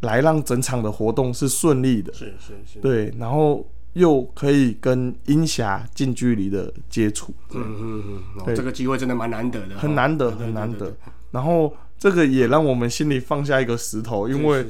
[0.00, 10.92] 来让整场的活动是顺利的，是是是，对，然后又可以跟英侠近距离的接触，嗯嗯嗯，这个机会真的蛮难得的，很难得，很难得。
[11.32, 14.64] 然后这个也让我们心里放下一个石头，因为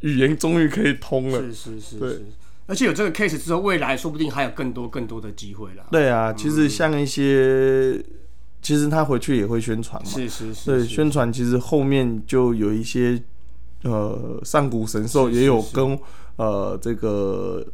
[0.00, 1.40] 语言终于可以通了。
[1.42, 2.08] 是是是对。
[2.08, 2.24] 是，
[2.66, 5.84] 而且有这个 case 之后，未来说不定还有更多更多的机会啦。
[5.90, 7.96] 对啊，其实像一些，
[8.60, 10.08] 其实他回去也会宣传嘛。
[10.08, 13.22] 是是是，对，宣传其实后面就有一些
[13.82, 15.74] 呃上古神兽也有是。
[15.76, 15.98] 跟
[16.36, 17.64] 呃这个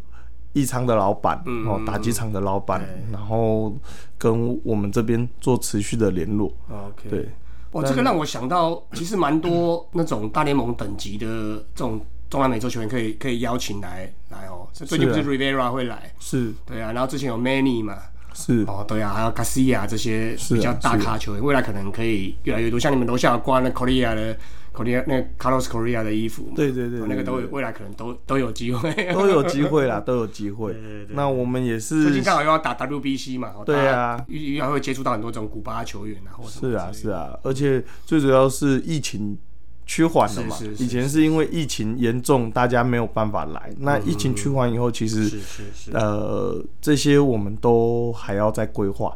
[0.53, 3.75] 义昌的老板嗯哦打机场的老板对，然后
[4.19, 6.55] 跟我们这边做持续的联络。
[6.69, 7.29] OK，对，
[7.73, 11.27] 哇，这个让我想到，其实蛮多 那种大联盟等级的
[11.75, 14.67] 这种中南美洲球员可以可以邀请来来哦。
[14.73, 16.53] 最近不是是 Rivera 会来，是。
[16.65, 17.99] 对啊，然后之前有 Manny 嘛，
[18.35, 22.79] 是，哦对啊，还有 Garcia 这些比较大咖球员，未来可能可以越来越多。
[22.81, 24.37] 像你们楼下有挂那 Korea 的
[24.73, 28.91] Korea 那个 Carlos Korea 的衣服嘛，对对对哦那个都对对未来可能都都有机会。
[29.13, 30.75] 都有机会啦，都有机会。
[31.11, 39.37] 那我们也是最近刚好又要打 WBC 嘛，哦对啊，大家预预还会接触到很多这种古巴球员啊，或什么是啊是啊，而且最主要是疫情
[39.85, 43.71] 趋缓了嘛以前是因为疫情严重，大家没有办法来。
[43.79, 45.91] 那疫情趋缓以后，其实是是是。
[45.93, 49.15] 呃这些我们都还要再规划。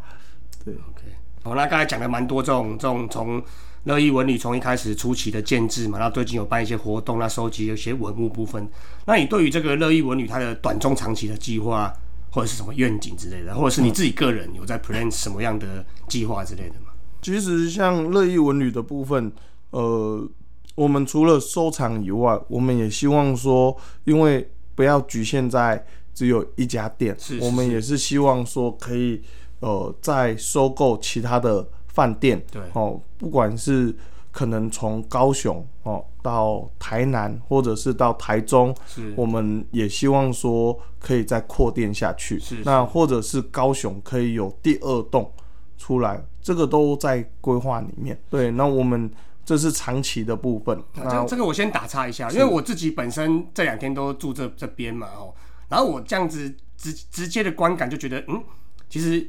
[0.65, 1.03] 对 OK，
[1.45, 3.41] 好，那刚才讲了蛮多这种这种从
[3.87, 8.69] 乐意文旅从一开始初期的建制嘛，然后最近有办一些活动，那收集一些文物部分。
[9.07, 11.93] 那你对于这个乐意文旅它的短中长期的计划，
[12.33, 16.89] 或者是什么愿景之类的，或者是你自己个人有在 plan 什么样的计划之类的吗？
[17.23, 19.33] 其实像乐意文旅的部分，
[19.71, 20.29] 呃，
[20.75, 29.23] 我们除了收藏以外，我们也希望说，因为不要局限在只有一家店，是是我们也是希望说可以
[29.61, 33.97] 呃再收购其他的饭店，对哦，不管是
[34.31, 42.39] 可能从高雄哦到台南，或者是到台中，是我们也希望说可以再扩店下去。
[42.39, 45.33] 是那或者是高雄可以有第二栋
[45.79, 48.21] 出来，这个都在规划里面。
[48.29, 49.11] 对，那我们
[49.43, 50.79] 这是长期的部分。
[50.93, 55.33] 那这这个我先打岔一下，因为我自己本身这两天都住这这边嘛，哦，
[55.71, 58.45] 然后我这样子直直接的观感就觉得，嗯，
[58.91, 59.27] 其实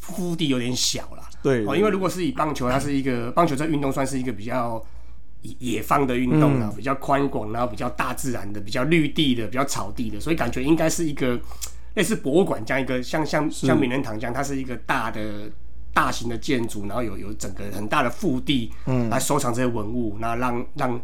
[0.00, 1.28] 腹地有点小啦。
[1.42, 4.84] 对哦，因为如果是以棒球，它是一个棒球这运动算是一个比较
[5.42, 11.40] 野野放的运动啊，比较宽广，然后比较大自然的，比较绿地的，比较草地的，所以感觉应该是一个
[11.94, 15.50] 类似博物馆这样一个像像像名人堂这样，它是一个大的。
[15.94, 21.00] 大型的建筑，然后有有整个很大的腹地，嗯，来收藏这些文物，那让让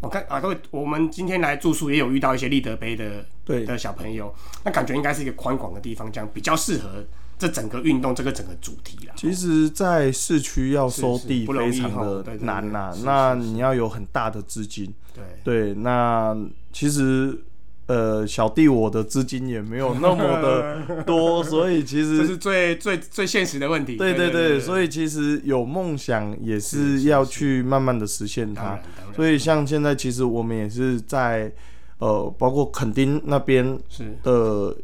[0.00, 7.02] 我看啊，各位，我们今天来住宿也有遇到一些立德杯的对的小朋友，那感觉应该是一个宽广的地方，这样比较适合
[7.38, 9.14] 这整个运动这个整个主题啦。
[9.16, 14.92] 其实，在市区要收地非常的难呐、是那你要有很大的资金。
[15.14, 16.36] 对，对，那
[16.72, 17.38] 其实
[17.86, 23.96] 呃，小弟我的资金也没有那么的 多，所以其实这是最最最现实的问题。
[23.96, 28.78] 对对对对，所以其实有梦想也是要去慢慢的实现它。
[29.14, 31.52] 所以像现在，其实我们也是在
[31.98, 34.18] 呃，包括垦丁那边是。
[34.22, 34.76] 的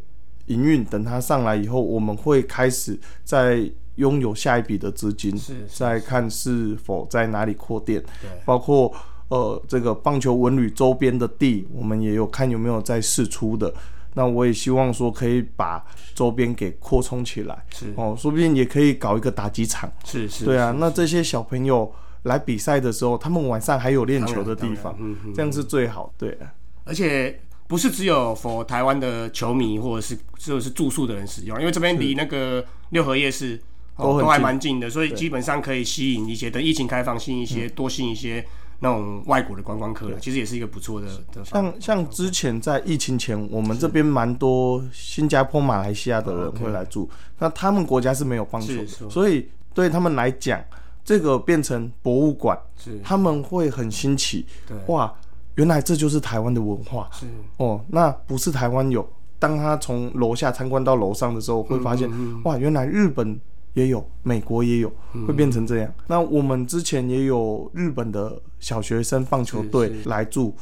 [0.47, 8.31] 营运，等它上来以后，我们会开始在拥有下一笔的资金，是是再看是否在哪里扩店，对。
[8.45, 8.93] 包括
[9.29, 13.73] 呃这个棒球文旅周边的地，我们也有看有没有在试出的。
[14.15, 15.83] 那我也希望说可以把
[16.15, 17.87] 周边给扩充起来，是。
[17.97, 19.91] 哦，说不定也可以搞一个打击场。
[20.05, 21.91] 是是，对啊，那这些小朋友
[22.25, 24.95] 来比赛的时候，他们晚上还有练球的地方
[25.35, 26.13] 这样是最好。
[26.19, 26.33] 对。
[26.33, 26.53] 啊，
[26.85, 33.61] 而且不是只有 for 台湾的球迷或者是或者是住宿的人使用，因为这边离那个六合夜市。
[33.97, 38.43] 哦都还蛮近的，所以基本上可以吸引一些等疫情开放，吸引一嗯些多吸引一些
[38.81, 40.19] 那种外国的观光客了。
[40.19, 50.59] 其实也是一个不错的的像像之前在疫情前，我们这边蛮多新加坡、马来西亚的人会来住，那他们国家是没有棒球的，是是所以对他们来讲，
[51.05, 52.59] 这个变成博物馆，
[53.05, 55.15] 他们会很新奇对，哇，
[55.57, 57.27] 原来这就是台湾的文化是
[57.59, 59.09] 哦，那不是台湾有。
[59.39, 63.41] 当他从楼下参观到楼上的时候，会发嗯现、哇，原来日本
[63.75, 65.93] 也有，美国也有，嗯会变成这样。
[66.07, 70.55] 那我们之前也有日本的小学生棒球队来住，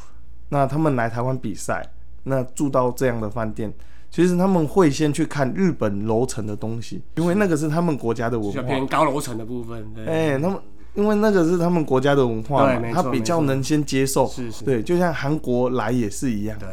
[0.48, 1.86] 那他们来台湾比赛，
[2.22, 3.70] 那住到这样的饭店，
[4.10, 8.62] 其实他们会先去看日本楼层的东西，因为那个是他们国家的文化。
[8.62, 9.92] 偏高楼层的部分。
[9.94, 10.58] 对，哎、他们
[10.94, 14.26] 因为那个是他们国家的文化嘛，他比较能先接受。
[14.26, 16.58] 是是对，就像韩国来也是一样。
[16.58, 16.68] 对，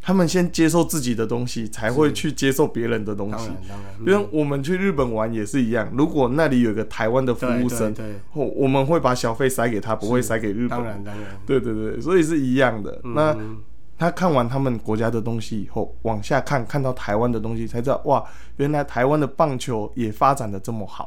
[0.00, 3.56] 他们先接受自己的东西，才会去接受别人的东西当然。
[3.68, 10.92] 当然，因为我们去日本玩也是一样，如果那里有个台湾的服对务生，对对，我我们会把小费塞给他，不会塞给日本当人。
[10.92, 13.00] 然当然，对对对，所以是一样的。
[13.14, 13.58] 那嗯
[14.02, 18.24] 他看完他们国家的东西以后，往下看，看到台湾的东西，才知道哇，
[18.56, 21.06] 原来台湾的棒球也发展的这么好。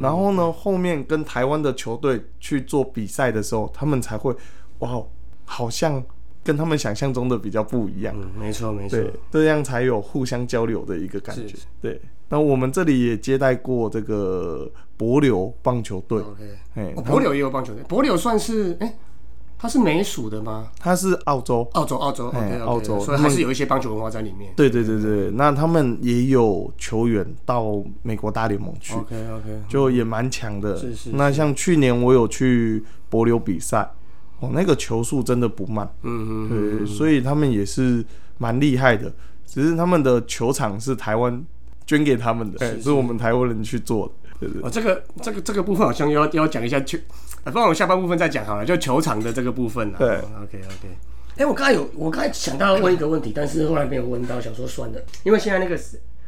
[0.00, 4.32] 然后呢，后面跟台湾的球队去做比赛的时候，他们才会
[4.78, 5.02] 哇，
[5.44, 6.00] 好像
[6.44, 8.14] 跟他们想象中的比较不一样。
[8.16, 11.56] 嗯，没错没错，对，这样才有互相交流的一个感觉。
[11.80, 18.94] 对，那我们这里也接待过这个柏流棒球队，OK，哎、柏柳也有棒球队，柏柳算是哎，
[19.60, 20.68] 它是美属的吗？
[20.78, 24.50] 他是澳洲，澳洲澳洲哎 OK 澳洲所以还是有一些棒球文化在里面。
[24.56, 30.74] 对对对对，那他们也有球员到美国大联盟去，OK OK，就也蛮强的。
[30.78, 33.86] 是是那像去年我有去柏流比赛，
[34.38, 38.02] 哦，那个球速真的不慢，嗯嗯，对，所以他们也是
[38.38, 39.12] 蛮厉害的。
[39.44, 41.44] 只是他们的球场是台湾
[41.84, 44.12] 捐给他们的，哎是我们台湾人去做的。
[44.40, 46.96] 对对哦，这个这个这个部分好像要要讲一下球，
[47.44, 49.98] 啊，不然我下半部分再讲好了，就球场的这个部分了。
[49.98, 50.88] 对，OK OK。
[51.36, 55.78] 哎、我刚才有，我刚才想到问一个问题，但是后来没有问到，想说算了，因为现在那个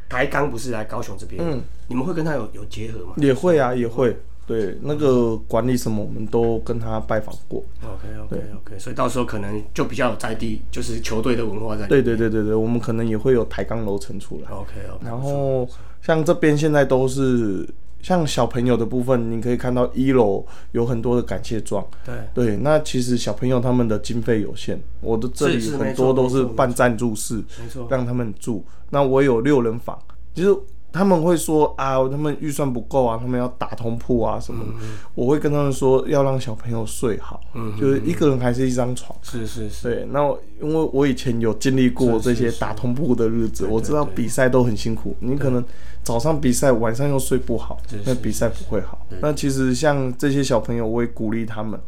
[0.09, 4.17] 台钢不是来高雄这边，嗯，你们会跟他有有结合吗也会啊，也会。
[4.45, 7.63] 对，那个管理什么，我们都跟他拜访过。
[7.81, 11.87] ？OK OK OK，所以到时候可能就比较有在地，就是球队的文化在。
[11.87, 14.51] 对对对对对，我们可能也会有抬杠楼层出来。
[14.51, 15.65] OK OK，然后
[16.01, 17.65] 像这边现在都是
[18.03, 21.83] 像小朋友的部分，你可以看到一楼有很多的感谢状。
[22.05, 28.63] 对对，那其实小朋友他们的经费有限，我的这里很多都是办赞助室，没错，让他们住。
[28.89, 29.97] 那我有六人房，
[30.33, 30.61] 就是
[30.93, 34.71] 他们会说啊，他们预算不够啊，他们要打通铺啊什么的。
[35.15, 37.41] 我会跟他们说，要让小朋友睡好，
[37.81, 39.17] 就是一个人还是一张床。
[39.23, 45.65] 是是是，对，那我因为我以前有经历过这些打通铺的日子，我知道比赛都很辛苦，你可能
[46.03, 49.07] 早上比赛，晚上又睡不好，那比赛不会好。
[49.19, 51.79] 那其实像这些小朋友，我也鼓励他们，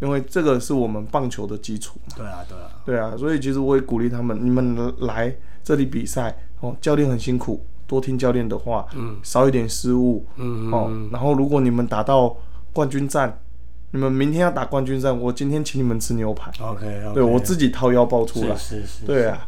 [0.00, 2.14] 因为这个是我们棒球的基础嘛。
[2.16, 12.36] 对啊对啊，对啊，所以其实我也鼓励他们，你们来这里比赛哦，教练很辛苦，多听教练的话，嗯，少一点失误，嗯哦，然后如果你们打到
[12.72, 13.38] 冠军战，
[13.92, 19.46] 你们明天要打冠军战，我今天请你们吃牛排，OK 对我自己掏腰包出来，是是是，对啊，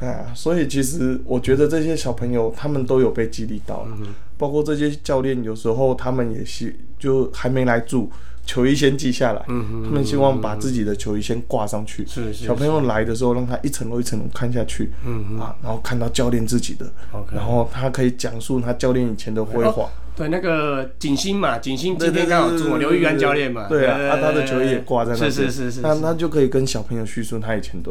[0.00, 4.02] 哎呀，所以其实我觉得这些小朋友他们都有被激励到嗯。
[4.02, 8.10] 了，包括这些教练，有时候他们也是就还没来住，
[8.48, 16.90] 球衣先记下来，他们希望把自己的球衣先挂上去，是是小朋友来的时候让他一层楼一层楼看下去，嗯啊，然后看到教练自己的
[17.30, 27.90] 然后他可以讲述他教练以前的辉煌，对，那个景星嘛，景星今天刚好住我刘玉安教练嘛，对啊，啊他的球衣也挂在那边，是是是是，那他就可以跟小朋友叙述他以前的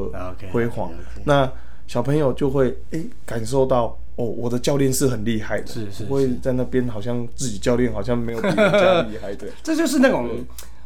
[0.52, 0.92] 辉煌。
[1.26, 1.48] 那
[1.86, 9.48] 小朋友就会诶、感受到哦，我的教练是很厉害的，是是不会在那边好像自己教练好像没有比人家厉害的。
[9.64, 10.30] 这就是那种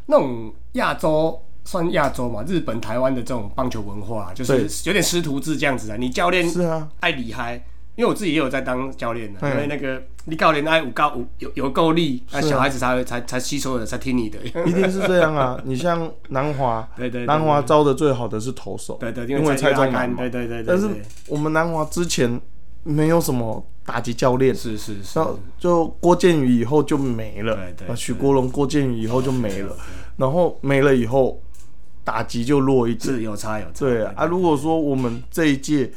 [0.06, 1.42] 那种亚洲。
[1.64, 5.96] 算亚洲嘛，日本、台湾的这种棒球文化，就是有点师徒制这样子啊。
[5.96, 7.54] 你教练是啊，爱厉害，
[7.96, 14.40] 因为我自己也有在当教练的，嗯因为那个你教练爱有高有有有够力，那啊小孩子才会才才吸收的，才听你的。
[14.66, 15.62] 一定是这样啊。
[15.64, 20.32] 你像南华， 对对对南华招的最好的是投手，对对，因为蔡中仲南嘛对。
[20.32, 20.90] 对对对，但是
[21.28, 22.42] 我们南华之前
[22.84, 29.76] 没有什么打击教练，是是是然，后就郭建宇以后就没了，对对啊，许国荣、郭建宇以后就没了，
[30.18, 31.42] 然后没了以后，
[32.04, 33.16] 打击就弱一点。
[33.16, 33.80] 是有差有差。
[33.80, 35.92] 对啊，啊如果说我们这一届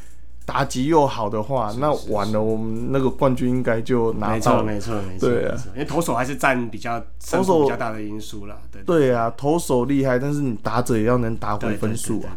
[0.47, 4.64] 打击又好的话，那完了，我们那个冠军应该就拿没错到了。
[4.64, 8.59] 没错没错，对啊没错因为投手还是占比较投手比较大的因素啦。
[8.70, 12.37] 对对啊，投手厉害，但是你打者也要能打回分数啊。。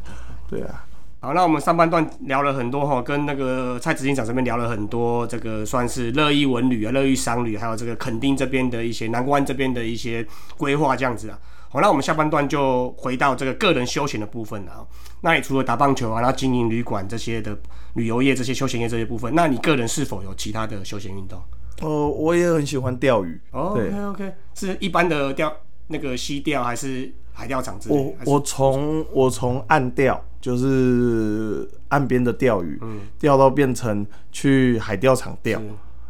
[0.50, 0.86] 对啊，
[1.28, 11.38] 好，那我们上半段聊了很多哈，跟那个蔡执行长这边聊了很多，这个算是乐意文旅啊、乐意商旅，还有这个垦丁这边的一些南湾这边的一些规划这样子啊。
[11.68, 14.88] 好，那我们下半段就回到这个个人休闲的部分了啊。
[15.20, 17.54] 那你除了打棒球啊，然后经营旅馆这些的
[17.96, 21.38] 旅游业、这些休闲业这些部分，那你个人是否有其他的休闲运动？
[21.82, 23.38] 哦，我也很喜欢钓鱼。
[23.52, 25.54] 哦对，OK OK，是一般的钓
[25.88, 33.02] 那个溪钓还是海钓场之类我我从我从岸钓，就是岸边的钓鱼，嗯。
[33.20, 35.62] 钓到变成去海钓场钓，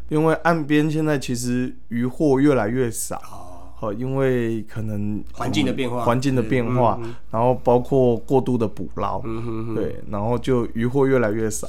[0.08, 3.18] 因为岸边现在其实渔获越来越少。
[3.18, 3.44] 哦。
[3.80, 6.04] 哦，因为可能环境的变化。
[6.04, 7.00] 环境的变化，
[7.30, 11.68] 然后包括过度的捕捞，嗯哼哼，对，然后就渔获越来越少，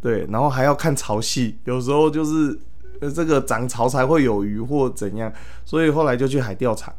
[0.00, 2.56] 对，然后还要看潮汐，有时候就是
[3.00, 5.32] 呃这个涨潮才会有鱼或怎样，
[5.64, 6.94] 所以后来就去海钓场，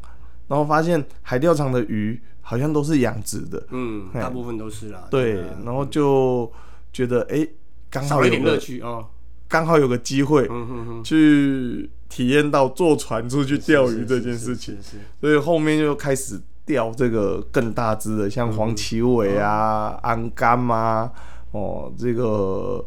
[0.48, 5.06] 然后发现海钓场的鱼好像都是养殖的，嗯，大部分都是啦。
[5.10, 6.50] 对啊，然后就
[6.92, 7.46] 觉得哎，
[7.88, 9.06] 刚少了一点乐好有个趣哦。
[9.48, 14.90] 刚好有个机会嗯哼哼，去体验到坐船出去钓鱼这件事情，是是。
[14.92, 21.12] 是所以后面就开始钓这个更大只的，像黄鳍尾啊、安干啊，
[21.50, 22.82] 哦，这个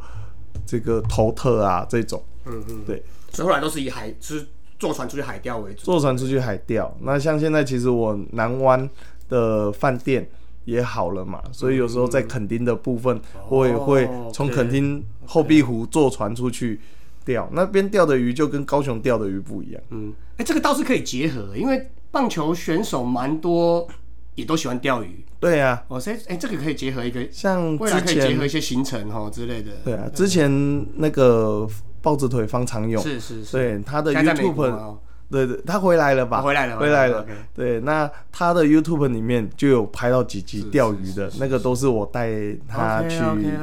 [0.65, 4.47] 这个头特啊这种，嗯嗯，对，所以后来都是以海，就是
[4.77, 5.83] 坐船出去海钓为主。
[5.83, 6.95] 坐船出去海钓。
[7.01, 8.89] 那像现在其实我南湾
[9.29, 10.29] 的饭店
[10.65, 13.19] 也好了嘛，所以有时候在垦丁的部分，
[13.49, 16.79] 我也会从垦丁后壁湖坐船出去
[17.23, 17.47] 钓。
[17.53, 19.81] 那边钓的鱼就跟高雄钓的鱼不一样。
[19.91, 23.87] 嗯，哎、这个倒是可以结合，因为棒球选手蛮多
[24.35, 29.71] 也都喜欢钓鱼对啊，哦，所以哎、这个可以结合一个像未来可以结合一些行程哈之类的。
[29.83, 30.49] 对啊，之前
[30.95, 31.67] 那个
[32.05, 34.95] 豹子腿方长勇，是是是，对他的 YouTube，
[35.31, 36.39] 对对，他回来了吧？
[36.39, 37.25] 哦回来了回来了。
[37.51, 42.29] 对，那他的 YouTube 里面就有拍到几集钓鱼的，那个都是我带
[42.67, 43.17] 他去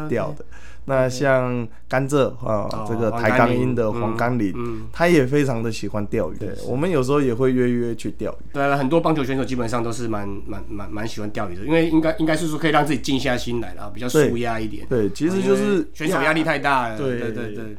[0.09, 0.45] 钓的。
[0.86, 6.36] 那像甘蔗啊，哦这个黄台钢音的黄甘霖，嗯，他也非常的喜欢钓鱼。
[6.36, 8.53] 对，我们有时候也会约约去钓鱼。
[8.53, 14.84] 对了，很多棒球选手基本上都是蛮蛮蛮蛮喜欢钓鱼的，因为应该应该是说可以让自己静下心来啦，比较舒压一点。
[14.88, 16.99] 对，其实就是为选手压力太大了。
[16.99, 17.76] 对对对对，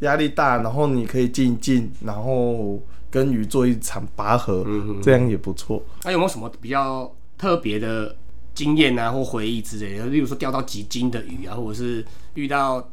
[0.00, 2.80] 压力大，然后你可以静一静，然后
[3.10, 5.82] 跟鱼做一场拔河，嗯这样也不错。
[6.04, 8.14] 那有没有什么比较特别的
[8.54, 10.06] 经验啊，或回忆之类的？
[10.06, 12.90] 例如说钓到几斤的鱼啊，或者是遇到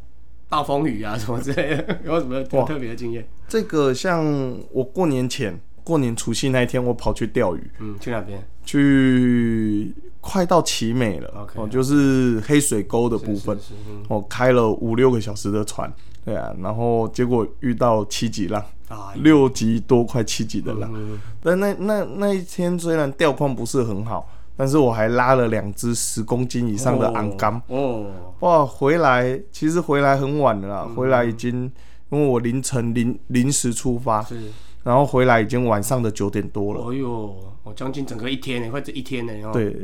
[0.49, 3.27] 暴风雨啊什么之类的， 有什么特别的经验？
[3.47, 4.23] 这个像
[4.71, 8.41] 我过年前，过年除夕那一天，我跑去钓鱼，嗯，去哪边？
[8.63, 15.91] 去快到奇美了就是黑水沟的部分是，是嗯我开了五六个小时的船，
[16.23, 28.05] 对啊，然后结果遇到七级浪，啊，六级多快七级的浪，嗯但那那那一天虽然钓况不是很好，但是我还拉了两只十公斤以上的昂竿，哦，
[28.41, 31.71] 哇，回来其实回来很晚了啦，嗯回来已经
[32.11, 34.35] 因为我凌晨临临时出发，是，
[34.83, 36.81] 然后回来已经晚上的九点多了。
[36.81, 39.75] 哎呦，我将近整个一天呢，快这一天呢，哦，对，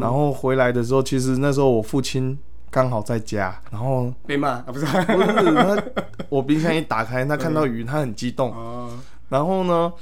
[0.00, 2.36] 然后回来的时候，其实那时候我父亲
[2.70, 4.50] 刚好在家，然后被骂？
[4.50, 4.86] 啊，不是？
[4.86, 5.82] 不是他，
[6.28, 8.52] 我冰箱一打开，他看到鱼，他很激动。
[8.52, 8.90] 哦，
[9.28, 9.92] 然后呢，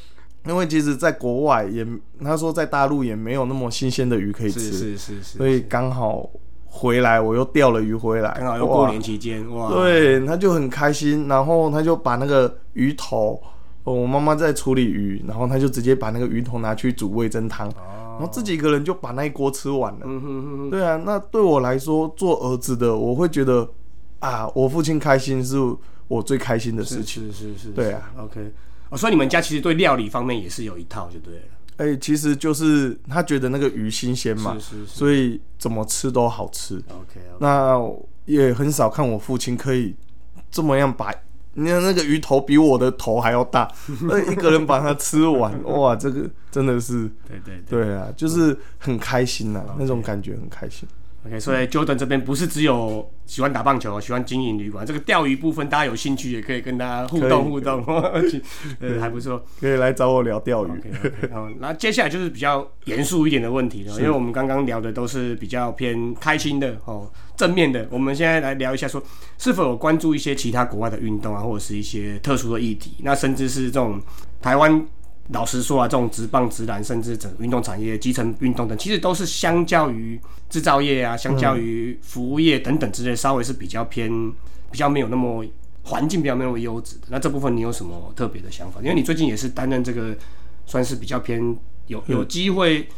[0.44, 1.86] 因为其实在国外也，
[2.22, 6.28] 他说在大陆也没有那么新鲜的鱼可以是吃，是是是，所以刚好
[6.66, 13.40] 回来，我又钓了鱼回来，刚好又过年期间，哇，对，他就很开心，然后他就把那个鱼头，哦
[13.85, 20.70] 我妈妈在处理鱼，然后他就直接把那个鱼头拿去煮味噌汤，然后自己一个人就把那一锅吃完了。
[20.70, 23.68] 对啊，那对我来说，做儿子的，我会觉得
[24.18, 25.57] 啊，我父亲开心是
[26.07, 27.33] 我最开心的事情。
[27.33, 28.53] 是是是，对啊，OK，
[28.91, 31.43] 哦，所以你们家其实对料理方面也是有一套就对了，
[31.79, 34.99] 哎、其实就是他觉得那个鱼新鲜嘛，是是是。
[34.99, 36.76] 所以怎么吃都好吃。
[36.91, 37.81] ，OK，那
[38.26, 39.95] 也很少看我父亲可以
[40.51, 41.11] 这么样把，
[41.59, 43.68] 你看那个鱼头比我的头还要大，
[44.02, 50.88] 那一个人把它吃完，哇，这个真的是对对对对啊，就是很开心呐、那种感觉很开心。
[51.26, 57.84] ，OK，所以 Jordan 这边不是只有喜欢打棒球，喜欢经营旅馆，这个钓鱼部分大家有兴趣也可以跟大家互动互动，
[58.80, 59.42] 呃， 还不错。
[59.61, 60.70] 可以来找我聊钓鱼。
[61.32, 67.89] 好，那接下来就是比较严肃一点的问题了，因为我们刚刚聊的都是比较偏开心的哦，正面的。
[67.91, 69.03] 我们现在来聊一下说，
[69.39, 73.99] 是否有关注一些其他国外的运动啊，或者是一些特殊的议题，那甚至是这种
[74.43, 74.86] 台湾。
[75.30, 80.18] 老实说啊，这种直棒、直篮，甚至整运动产业、基层运动等，其实都是相较于
[80.49, 84.11] 制造业啊，相较于服务业等等之类，稍微是比较偏、
[84.70, 85.45] 比较没有那么
[85.82, 87.09] 环境比较没有那么优质的。
[87.11, 88.80] 那这部分你有什么特别的想法？
[88.80, 90.16] 因为你最近也是担任这个
[90.64, 91.55] 算是比较偏
[91.89, 92.89] 有有机会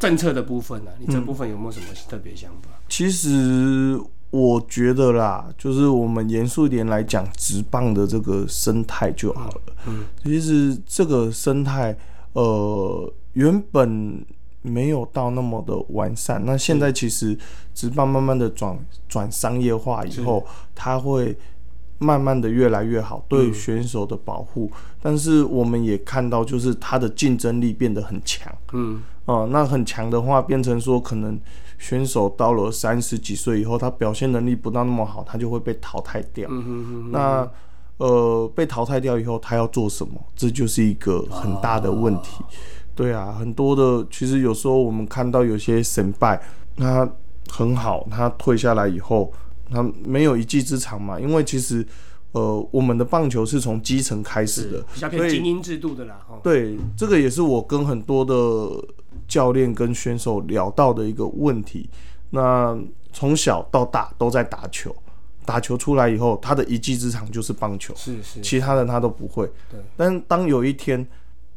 [0.00, 2.70] 政策的部分呢、啊，你这部分有没有什么特别想法？
[2.96, 9.62] 其实我觉得啦，就是我们严肃一点来讲，直棒的这个生态就好了。
[9.86, 11.94] 嗯，其实这个生态，
[12.32, 14.24] 呃，原本
[14.62, 16.42] 没有到那么的完善。
[16.46, 17.38] 那现在其实
[17.74, 21.36] 直棒慢慢的转转商业化以后，它会
[21.98, 24.72] 慢慢的越来越好，对选手的保护。
[25.02, 28.50] 但是我们也看到，就是它的竞争力变得很强。
[28.72, 31.38] 嗯，哦、那很强的话，变成说可能
[31.78, 36.48] 选手到了三十几岁以后，他表现能力不到那么好，他就会被淘汰掉。
[36.50, 37.50] 嗯哼哼那
[37.98, 40.14] 呃，被淘汰掉以后，他要做什么？
[40.34, 42.44] 这就是一个很大的问题。
[42.94, 46.40] 对啊，很多的其实有时候我们看到有些神败，
[46.76, 47.08] 他
[47.48, 49.32] 很好，他退下来以后，
[49.70, 51.86] 他没有一技之长嘛，因为其实
[52.32, 58.34] 呃，我们的棒球是从基层开始的，比较偏精英制度的啦，哦，对，这个也是我跟很多的
[59.28, 61.88] 教练跟选手聊到的一个问题。
[62.30, 62.76] 那
[63.12, 64.94] 从小到大都在打球，
[65.44, 69.46] 打球出来以后，他的一技之长就是棒球，是是，其他的他都不会。
[69.70, 71.06] 对，但当有一天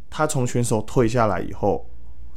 [0.10, 1.86] 他从选手退下来以后，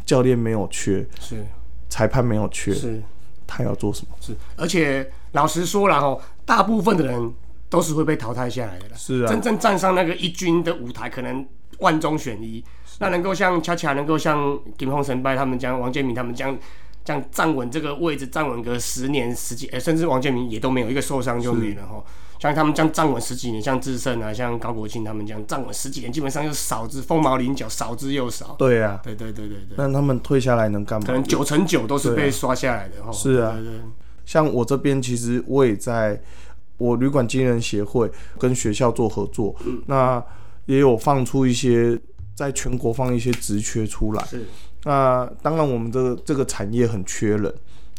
[0.04, 1.44] 教练没有缺，是
[1.88, 3.02] 裁判没有缺，是
[3.46, 4.16] 他要做什么？
[4.20, 7.34] 是，而且老实说了哈，大部分的人
[7.68, 8.96] 都是会被淘汰下来的啦。
[8.96, 11.46] 是啊真正站上那个一军的舞台，可能
[11.78, 12.64] 万中选一。
[12.98, 16.56] 那能够像恰恰能够像金峰神拜他们这样，王建民他们这样。
[17.04, 22.00] 这样站稳这个位置，站稳个十年、十几，呃，甚至王建民也都没有一个受伤就没了哈。
[22.38, 28.54] 像他们这样站稳十几年，像智胜啊，像高国庆他们这样站稳十几年，基本上就少之凤毛麟角，少之又少。
[28.56, 31.04] 对啊，对对对对对，那他们退下来能干嘛？
[31.04, 33.10] 可能九成九都是被刷下来的哈。
[33.10, 33.80] 是啊对对对
[34.24, 36.22] 像我这边，其实我也在
[36.78, 39.52] 我旅馆经人协会跟学校做合作，
[39.86, 40.22] 那
[40.66, 41.98] 也有放出一些
[42.42, 44.24] 在全国放一些职缺出来。
[44.24, 44.44] 是
[44.84, 47.54] 那当然，我们这个这个产业很缺人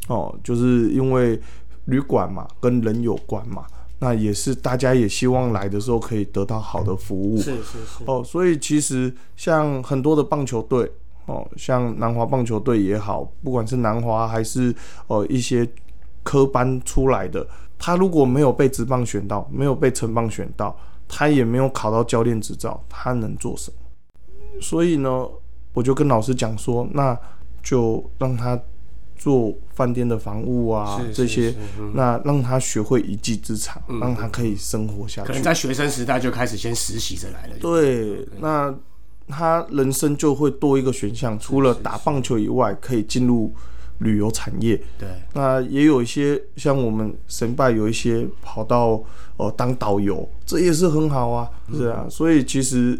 [0.09, 1.39] 哦，就是因为
[1.85, 3.65] 旅馆嘛，跟人有关嘛。
[3.99, 7.37] 那也是大家也希望来的时候可以得到好的服务。
[7.37, 10.91] 是是是，哦，所以其实像很多的棒球队，
[11.25, 14.75] 哦，像南华棒球队也好，不管是南华还是
[15.07, 15.65] 呃一些
[16.21, 17.47] 科班出来的，
[17.79, 20.77] 他如果没有被职棒选到，没有被城棒选到，
[21.07, 23.77] 他也没有考到教练执照，他能做什么？
[24.61, 25.27] 所以呢，
[25.73, 27.17] 我就跟老师讲说，那
[27.61, 28.59] 就让他
[29.15, 31.53] 做饭店的房务啊是这些
[31.93, 35.41] 那让他学会一技之长，让他可以生活下去可能。
[35.41, 37.55] 在学生时代就开始先实习着来了。
[37.59, 38.73] 对，那
[39.27, 43.53] 他人生就会多一个选项，除了打棒球以外，可以进入
[43.99, 44.75] 旅游产业。
[44.99, 49.01] 对那也有一些像我们神拜有一些跑到
[49.37, 52.05] 呃当导游，这也是很好啊，是啊。
[52.09, 52.99] 所以其实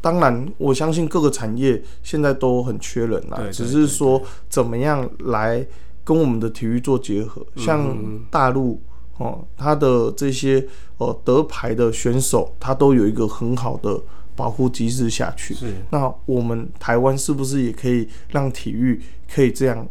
[0.00, 5.66] 当然，我相信各个产业现在都很缺人啦只是说怎么样来
[6.04, 7.96] 跟我们的体育做结合，像
[8.30, 8.80] 大陆。
[9.18, 14.00] 哦，他的这些呃得牌的选手，他都有一个很好的
[14.34, 15.52] 保护机制下去。
[15.52, 18.98] 是那我们台湾是不是也可以让体育
[19.30, 19.86] 可以这样，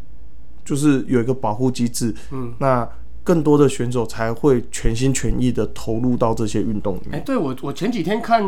[0.66, 2.12] 就是有一个保护机制？
[2.32, 2.90] 嗯，那
[3.24, 7.26] 更多的选手才会全心全意的投入到这些运动里面哎、面。
[7.26, 8.44] 对我我前几天看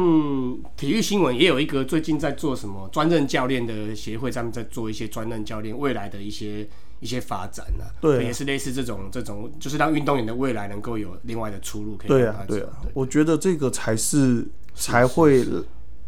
[0.76, 6.68] 体育新闻，也有一个最近在做什么专任教练的协会，他们在做一些专任教练未来的一些
[7.00, 7.86] 一些发展啊。
[8.02, 15.46] 对也是类似这种这种，就是让运动员的未来能够有另外的出路可以对啊对啊，我觉得这个才是才会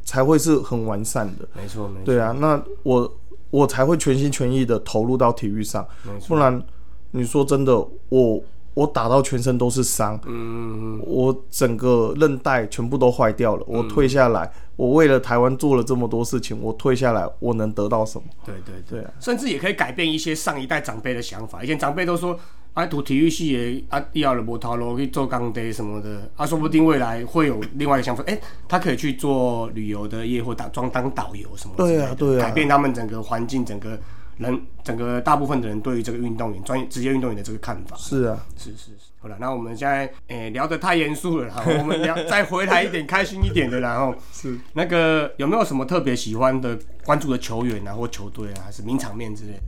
[0.04, 1.48] 才会是很完善的。
[1.56, 3.18] 没错没错，对啊，那我
[3.52, 5.88] 我才会全心全意的投入到体育上，
[6.28, 6.64] 不然
[7.12, 7.78] 你说真的，
[8.10, 8.44] 我
[8.74, 18.26] 我打到全身都是伤，嗯，我整个韧带全部都坏掉了，我退下来，我为了台湾做了这么多事情，我退下来，我能得到什么？
[18.46, 21.64] 对对对，对啊，甚至也可以改变一些上一代长辈的想法。
[21.64, 22.38] 以前长辈都说，
[22.74, 34.00] 啊，读体育系的啊，以后了无头路去做钢钉什么的，啊，说不定未来会有另外一个想法，哎、他可以去做旅游的业或打装当导游什么的对啊对啊改变他们整个环境，整个
[34.38, 37.96] 人，整个大部分的人对于这个运动员、专业职业运动员的这个看法。
[37.98, 49.60] 是啊，是是是，好了，那我们现在诶、聊得太严肃了啦， 我们聊再回来一点开心一点的啦，然后 是那个有没有什么特别喜欢的、关注的球员啊，或球队啊，还是名场面之类的？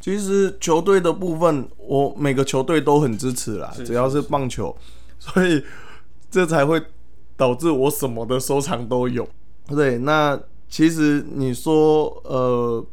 [0.00, 4.74] 其实球队的部分，我每个球队都很支持啦，是只要是棒球，
[5.18, 5.62] 所以
[6.30, 6.80] 这才会
[7.36, 9.28] 导致我什么的收藏都有。
[9.66, 10.38] 对，那
[10.68, 12.84] 其实你说呃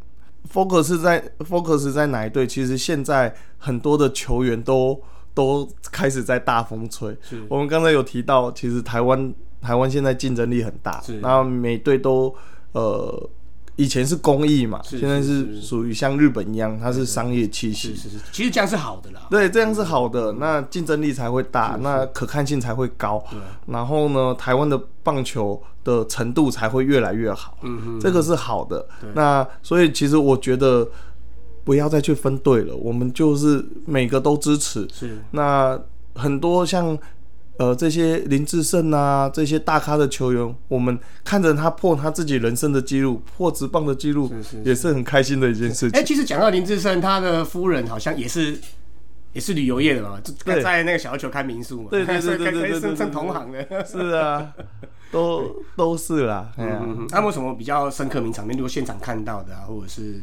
[0.51, 2.45] ，focus 在 focus 在哪一队？
[2.45, 5.01] 其实现在很多的球员都
[5.33, 7.17] 都开始在大风吹。
[7.49, 12.33] 我们刚才有提到，其实台湾台湾现在竞争力很大是，然后每队都
[12.73, 13.29] 呃。
[13.77, 17.93] 以前是公益嘛，现在是属于像日本一样，它是商业气息。
[17.93, 19.27] 是是是，其实这样是好的啦。
[19.29, 23.21] 对，这样是好的，那竞争力才会大，那可看性才会高。
[23.67, 27.57] 然后呢，台湾的棒球的程度才会越来越好。
[27.63, 28.87] 嗯哼，这个是好的。
[29.13, 30.87] 那所以其实我觉得
[31.65, 34.87] 不要再去分队了，我们就是每个都支持。
[34.93, 35.77] 是那
[36.13, 36.97] 很多像
[37.57, 46.05] 呃这些林志胜啊这些大咖的球员，我们看着他破他自己人生的记录，破直棒的记录，是是也是很开心的一件事哎、情。
[46.05, 48.59] 其实讲到林志胜，他的夫人好像也是
[49.33, 53.85] 也是旅游业的嘛，就对在那个小琉球开民宿嘛，对对对 跟跟算对同行的。
[53.85, 54.53] 是啊，
[55.11, 56.51] 都都是啦。
[56.57, 58.57] 嗯，他们有什么比较深刻名场面？
[58.57, 60.21] 如果现场看到的啊，或者是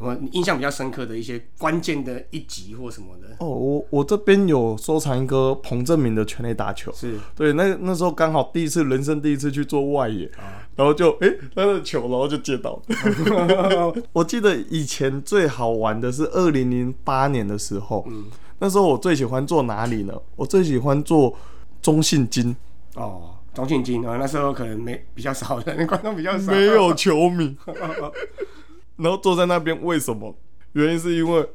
[0.00, 6.90] 我印象比较深刻的一些关键的一集或什么的，哦，我我这边有收藏一个彭正明的全垒打球。
[6.92, 12.80] 是对，那那时候刚好第一次人生第一次去做外野，啊然后就诶、他的球，然后就接到。
[14.12, 18.24] 我记得以前最好玩的是二零零八年的时候，嗯
[18.62, 20.14] 那时候我最喜欢做哪里呢？
[20.36, 21.36] 我最喜欢做
[21.82, 22.56] 中信金，
[22.94, 27.56] 哦，中信金啊，那时候可能没比较少人，观众比较少，没有球迷，
[29.02, 30.36] 然后坐在那边，为什么？
[30.72, 31.48] 原因是因为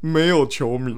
[0.00, 0.94] 没有球迷，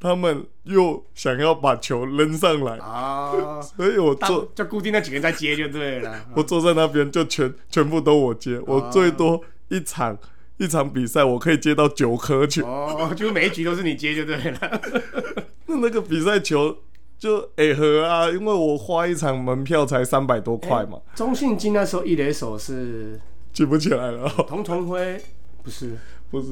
[0.00, 6.26] 他们又想要把球扔上来，啊， 所以我坐就固定那几个人在接就对了。
[6.34, 10.18] 我坐在那边就全全部都我接，我最多一场
[10.56, 14.80] 一场比赛我可以接到九颗球，哦，就每一局都是你接就对了。
[15.66, 16.76] 那那个比赛球
[17.18, 23.20] 就哎和啊，因为我花一场门票才三百多块嘛，中信金那时候一垒手是
[23.56, 25.18] 记不起来了，童童辉，
[25.62, 25.96] 不是，
[26.30, 26.48] 不是。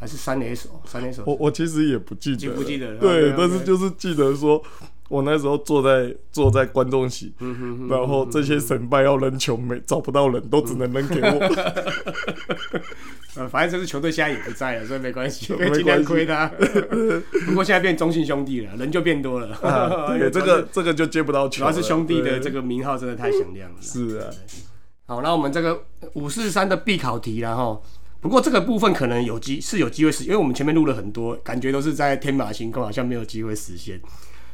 [0.00, 3.00] 还是三垒手，三垒手我我其实也不记记得了，不记得了？
[3.00, 4.62] 对但是就是记得说。
[5.08, 11.38] 我那时候坐在坐在观众席，嗯然后这些神拜要扔球没找不到人，都只能扔给我。
[13.40, 16.46] 呃，反正这支球队现在也不在了，所以没关系，可 没以尽量亏他。
[17.48, 19.56] 不过现在变中信兄弟了，人就变多了。
[20.30, 22.40] 这个这个就接不到球了，主要是兄弟的对。
[22.40, 23.76] 这个名号真的太响亮了。
[23.80, 24.28] 是啊，
[25.08, 27.82] 好，那我们这个五四三的必考题然后，
[28.20, 33.98] 不过这个部分可能有机是有机会实，因为我们前面录了很多，感觉都是在天马行空，好像没有机会实现。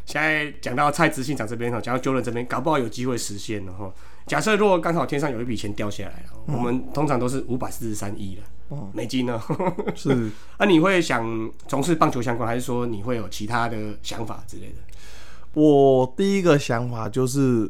[0.06, 3.92] 现在讲到蔡执行长这边哈，讲到 Jordan 这边，搞不好有机会实现了哈。
[4.28, 9.42] 假设如果刚好天上有一笔钱掉下来了，我们通常都是五百四十三亿了，美金呢？
[9.96, 10.30] 是
[10.60, 14.76] 那、你会想从事棒球相关，还是说你会有其他的想法之类的？
[15.54, 17.68] 我第一个想法就是，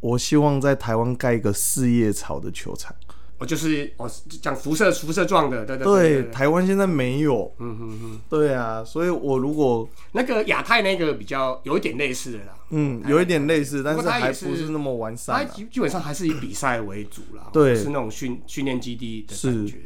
[0.00, 2.94] 我希望在台湾盖一个四叶草的球场。
[3.38, 4.06] 哦就是哦
[4.42, 6.30] 讲辐射辐射状的，对对对，对。
[6.30, 7.50] 台湾现在没有。
[7.58, 19.78] 嗯哼哼，对啊，所以我如果那个亚太那个比较有一点类似的啦，嗯有一点类似，但是还不是那么完善、基基本上还是以比赛为主啦，对是那种训训练基地的感觉。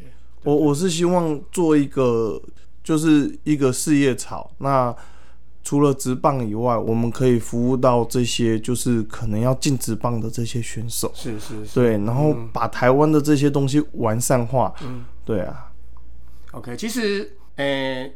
[0.42, 2.42] 我我是希望做一个
[2.82, 4.50] 就是一个四叶草。
[4.58, 4.92] 那
[5.64, 11.10] 除了直棒以外，我们可以服务到这些就是可能要进直棒的这些选手。
[11.14, 11.74] 是是是。
[11.74, 14.72] 对，然后把台湾的这些东西完善化。
[14.82, 15.72] 嗯，对啊
[16.52, 18.08] ，OK，其实，呃、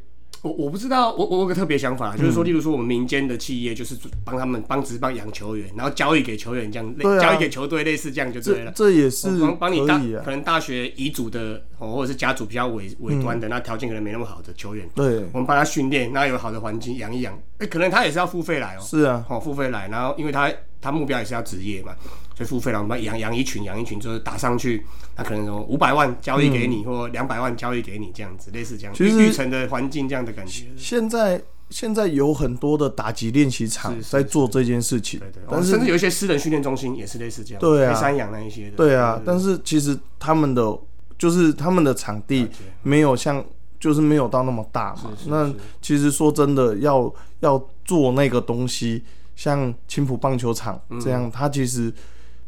[0.43, 8.73] 我我不知道，我我有个特别想法，嗯就是说，例如说我们民间的企业，就是帮他们帮职棒养球员，然后交易给球员，这样交易给球队，类似这样就对这了。
[8.75, 10.31] 这也是帮帮你大可。
[10.31, 20.51] 能大学遗嘱的，哦，或者是家族比较尾尾端的，那条件可能没那么好的球员，对，我们帮他训练，那有好的环境养一养，哎、可能他也是要付费来哦，是啊，哦，付费来，然后因为他
[20.81, 21.95] 他目标也是要职业嘛，
[22.37, 24.85] 所以付费了，我们养养一群，养一群就是打上去，
[25.17, 30.67] 那可能有五百万交易给你，或两百万交易给你这样子，类似这样，嗯其实育育成的环境这样的感觉。
[30.77, 38.77] 现在现在有很多的打击练习场在做这件事情对对，，但是哦甚至有一些私人训练中心也是类似这样，对啊黑山养那一些的。
[38.77, 40.79] 对啊，但是其实他们的
[41.19, 42.49] 就是他们的场地
[42.83, 43.45] 没有像
[43.81, 45.11] 就是没有到那么大嘛。
[45.27, 45.53] 那
[45.83, 49.03] 其实说真的，要要做那个东西，
[49.39, 51.95] 像青浦棒球场嗯这样，它其实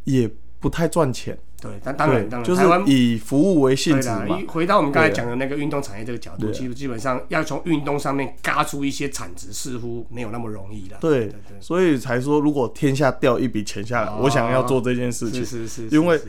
[0.03, 0.29] 也
[0.59, 1.39] 不太赚钱。
[1.61, 4.45] 对，但当然，当然，就是以服务为性，质嘛一。
[4.47, 10.99] 回到我们刚才讲的那个运动产业这个角度，其实基基本上要从运动上面嘎出一些产值，似乎没有那么容易了。
[11.01, 15.69] 对对对，所以才说，如果天下掉一笔钱下来，哦我想要做这件事情是。
[15.69, 16.21] 是是，因为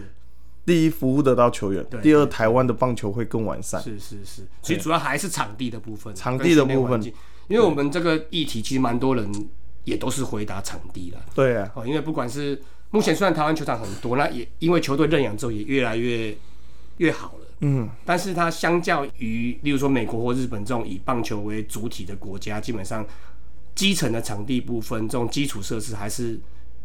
[0.64, 3.82] 第一，服务得到球员；第二，台湾的棒球会更完善。
[3.82, 7.01] 是是是，其实主要还是场地的部分，场地的部分
[7.47, 9.30] 因为我们这个议题其实蛮多人
[9.84, 11.20] 也都是回答场地了。
[11.34, 12.62] 对啊，哦，因为不管是
[12.92, 16.36] 目前虽然台湾球场很多，那也因为球队认养之后也越来越
[16.98, 17.48] 越好了。
[17.62, 23.06] 嗯，但是它相较于，例如说美国或日本这种以棒球为主体的国家，基本上
[23.76, 26.40] 基层的场地部分，这种基础设施还是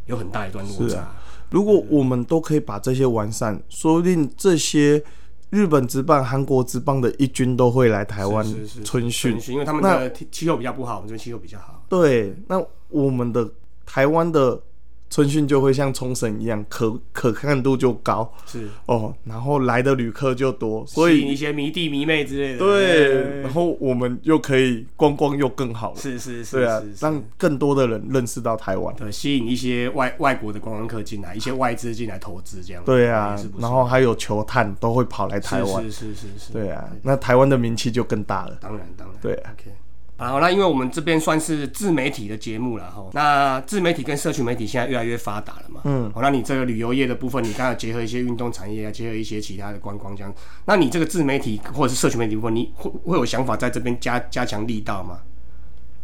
[0.05, 1.15] 有很大一段落差。
[1.51, 5.03] 如果我们都可以把这些完善，说不定这些
[5.51, 8.45] 日本职棒、韩国职棒的一军都会来台湾
[8.85, 9.39] 春训。
[9.49, 11.85] 因为他们的气气候比较不好，我们这边气候比较好。
[11.89, 13.49] 对，那我们的
[13.85, 14.61] 台湾的
[15.09, 22.59] 春训就会像冲绳一样，可可看度就高是，哦，然后来的旅客就多，所以吸引一些迷弟迷妹之类的。
[22.59, 25.97] 对，然后我们又可以观光又更好了。
[25.97, 28.95] 是是是，对啊是，让更多的人认识到台湾。
[28.97, 32.83] 对吸引一些外外国的观光客进来，一些外资进来投资这样。
[32.85, 35.85] 对啊然后还有球探都会跑来台湾。
[35.85, 38.59] 是是是是是，对啊，那台湾的名气就更大了。
[38.61, 39.17] 当然当然。
[39.23, 39.71] 对啊 OK。
[40.19, 55.19] 好，那因为我们这边算是自媒体的节目了哈，那自媒体跟社群媒体现在越来越发达了嘛，嗯，好，那你这个旅游业的部分，你刚才结合一些运动产业啊，结合一些其他的观光这样，那你这个自媒体或者是社群媒体部分，你会会有想法在这边加加强力道吗？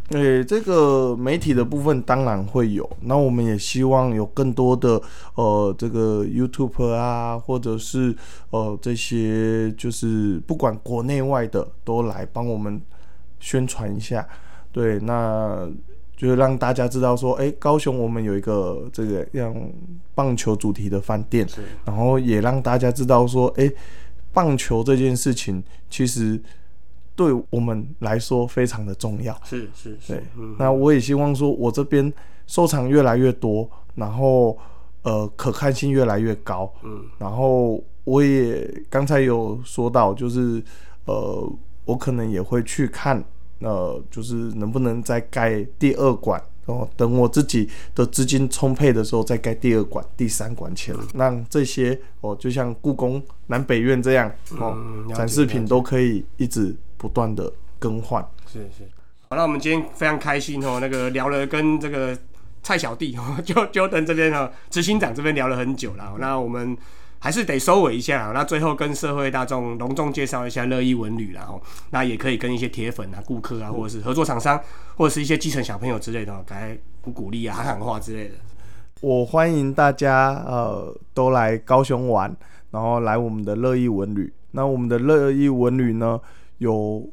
[0.09, 5.01] 诶、这个媒体的部分当然会有，那我们也希望有更多的
[5.35, 8.15] 呃，这个 YouTube 啊，或者是
[8.51, 12.79] 呃这些就是不管国内外的都来帮我们
[13.43, 14.25] 宣传一下。
[14.71, 15.69] 对，那
[16.15, 19.53] 就让大家知道说，哎，高雄我们有一个这个让
[20.15, 21.45] 棒球主题的饭店，
[21.85, 23.69] 然后也让大家知道说，哎，
[24.31, 26.41] 棒球这件事情其实
[27.15, 29.37] 对我们来说非常的重要。
[29.43, 30.13] 是是是。
[30.13, 30.23] 对，
[30.57, 32.11] 那我也希望说我这边
[32.47, 34.57] 收藏越来越多，然后
[35.03, 36.73] 呃可看性越来越高。
[36.83, 40.63] 嗯，然后我也刚才有说到，就是
[41.05, 41.47] 呃
[41.85, 43.23] 我可能也会去看。
[43.63, 46.87] 呃，就是能不能再盖第二馆哦？
[46.95, 54.77] 等我自己的资金充沛的时候，再盖第二馆、第三馆起来，让这些哦，就像故宫南北院这样哦，
[55.15, 58.21] 展示品都可以一直不断的更换。
[58.45, 58.83] 是是，
[59.29, 62.17] 好，那我们今天非常开心哦，那个聊了跟这个
[62.61, 66.77] 蔡小弟哦， 就就等这边哦，执行长这边聊了很久了，那我们。
[67.23, 74.61] 还是得收尾一下，那最后跟社会大众隆重介绍一下乐意文旅然后那也可以跟一些铁粉啊、顾客啊，或者是合作厂商，
[74.97, 78.35] 或者是一些基层小朋友之类的，来鼓鼓励啊、喊喊话之类的。
[78.99, 82.35] 我欢迎大家呃都来高雄玩，
[82.71, 84.33] 然后来我们的乐意文旅。
[84.51, 86.19] 那我们的乐意文旅呢，
[86.57, 87.09] 有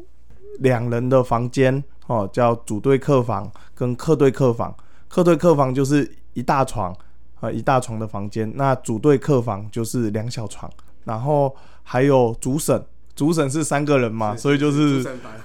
[0.58, 4.74] 两人的房间哦，叫组队客房跟客队客房。
[5.06, 6.92] 客队客房就是一大床。
[7.40, 10.70] 啊，一大床的房间，那组队客房就是两小床，
[11.04, 12.84] 然后还有主审，
[13.16, 15.02] 主审是三个人嘛，所以就是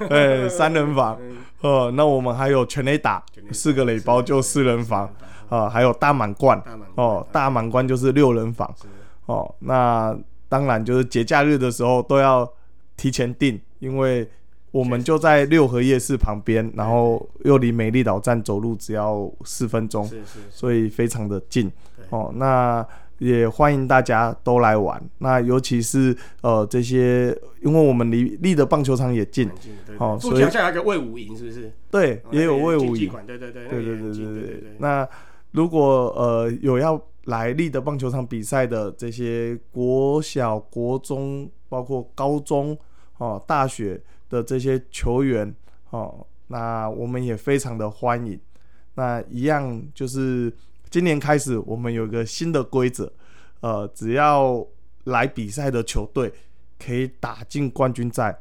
[0.08, 1.18] 对三人房。
[1.62, 5.10] 呃，那我们还有全垒打，四个垒包就四人房
[5.50, 6.62] 啊，还有大满贯
[6.96, 8.72] 哦，大满贯就是六人房
[9.26, 9.56] 哦。
[9.60, 10.16] 那
[10.48, 12.48] 当然就是节假日的时候都要
[12.96, 14.30] 提前订，因为。
[14.76, 21.72] 我们就在六合夜市旁边，然后又离美丽岛站走路只要四分钟，是是，所以非常的近
[22.10, 22.30] 哦。
[22.36, 22.86] 那
[23.20, 25.02] 也欢迎大家都来玩。
[25.20, 27.28] 那尤其是呃这些，
[27.62, 29.50] 因为我们离立的棒球场也近，
[29.98, 31.72] 哦，所以好像有个魏武营，是不是？
[31.90, 34.76] 对，也有魏武营，对对对，对对对对对。
[34.80, 35.08] 那
[35.52, 42.78] 如果呃有要来立的棒球场比赛的这些国小、国中，包括高中
[43.20, 44.02] 哦，大学。
[44.30, 45.54] 的这些球员
[45.90, 48.40] 哦，那我们也非常的欢迎。
[48.96, 50.52] 那一样就是
[50.90, 53.12] 今年开始，我们有一个新的规则，
[53.60, 54.66] 呃，只要
[55.06, 56.32] 来比赛的球队
[56.80, 58.40] 可以打进冠军赛，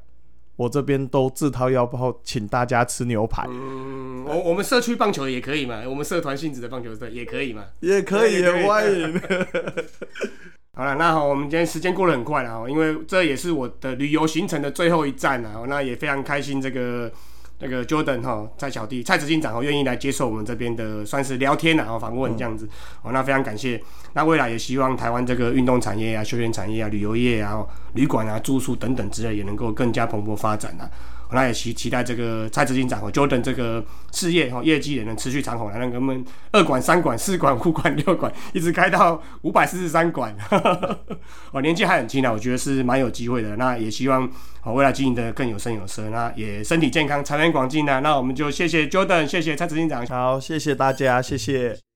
[0.57, 3.45] 我这边都自掏腰包请大家吃牛排。
[3.49, 9.21] 嗯，我我们社区棒球也可以嘛，我们社团性质的棒球队也可以嘛，也可以，也欢迎。
[10.77, 15.65] 好了，那好，我们今天时间过得很快了哦，因为这也是我的旅游行程的最后一站了。
[15.69, 17.09] 那也非常开心，这个
[17.61, 22.69] 那个 Jordan 哈蔡小弟蔡执行长哦，愿意来接受我们这边的算是聊天啊，访问这样子
[23.03, 23.81] 哦，那非常感谢。
[24.15, 30.91] 那未来也希望台湾这个运动产业啊、休闲产业啊、旅游业啊、旅馆啊、住宿等等之类，也能够更加蓬勃发展啊。
[31.33, 40.37] 那也期期待这个蔡执行长和 Jordan 这个事业哈业绩也能持续长红，来让我们二管、三管、四管、五管、六管，一直开到五百四十三管。
[41.53, 43.57] 哦，年纪还很轻啊，我觉得是蛮有机会的。
[43.57, 44.29] 那也希望
[44.63, 48.01] 哦未来经营的更有声有色，那也身体健康、财源广进呢。
[48.01, 51.94] 那我们就谢谢 Jordan，谢谢蔡执行长，好，谢谢大家，谢谢。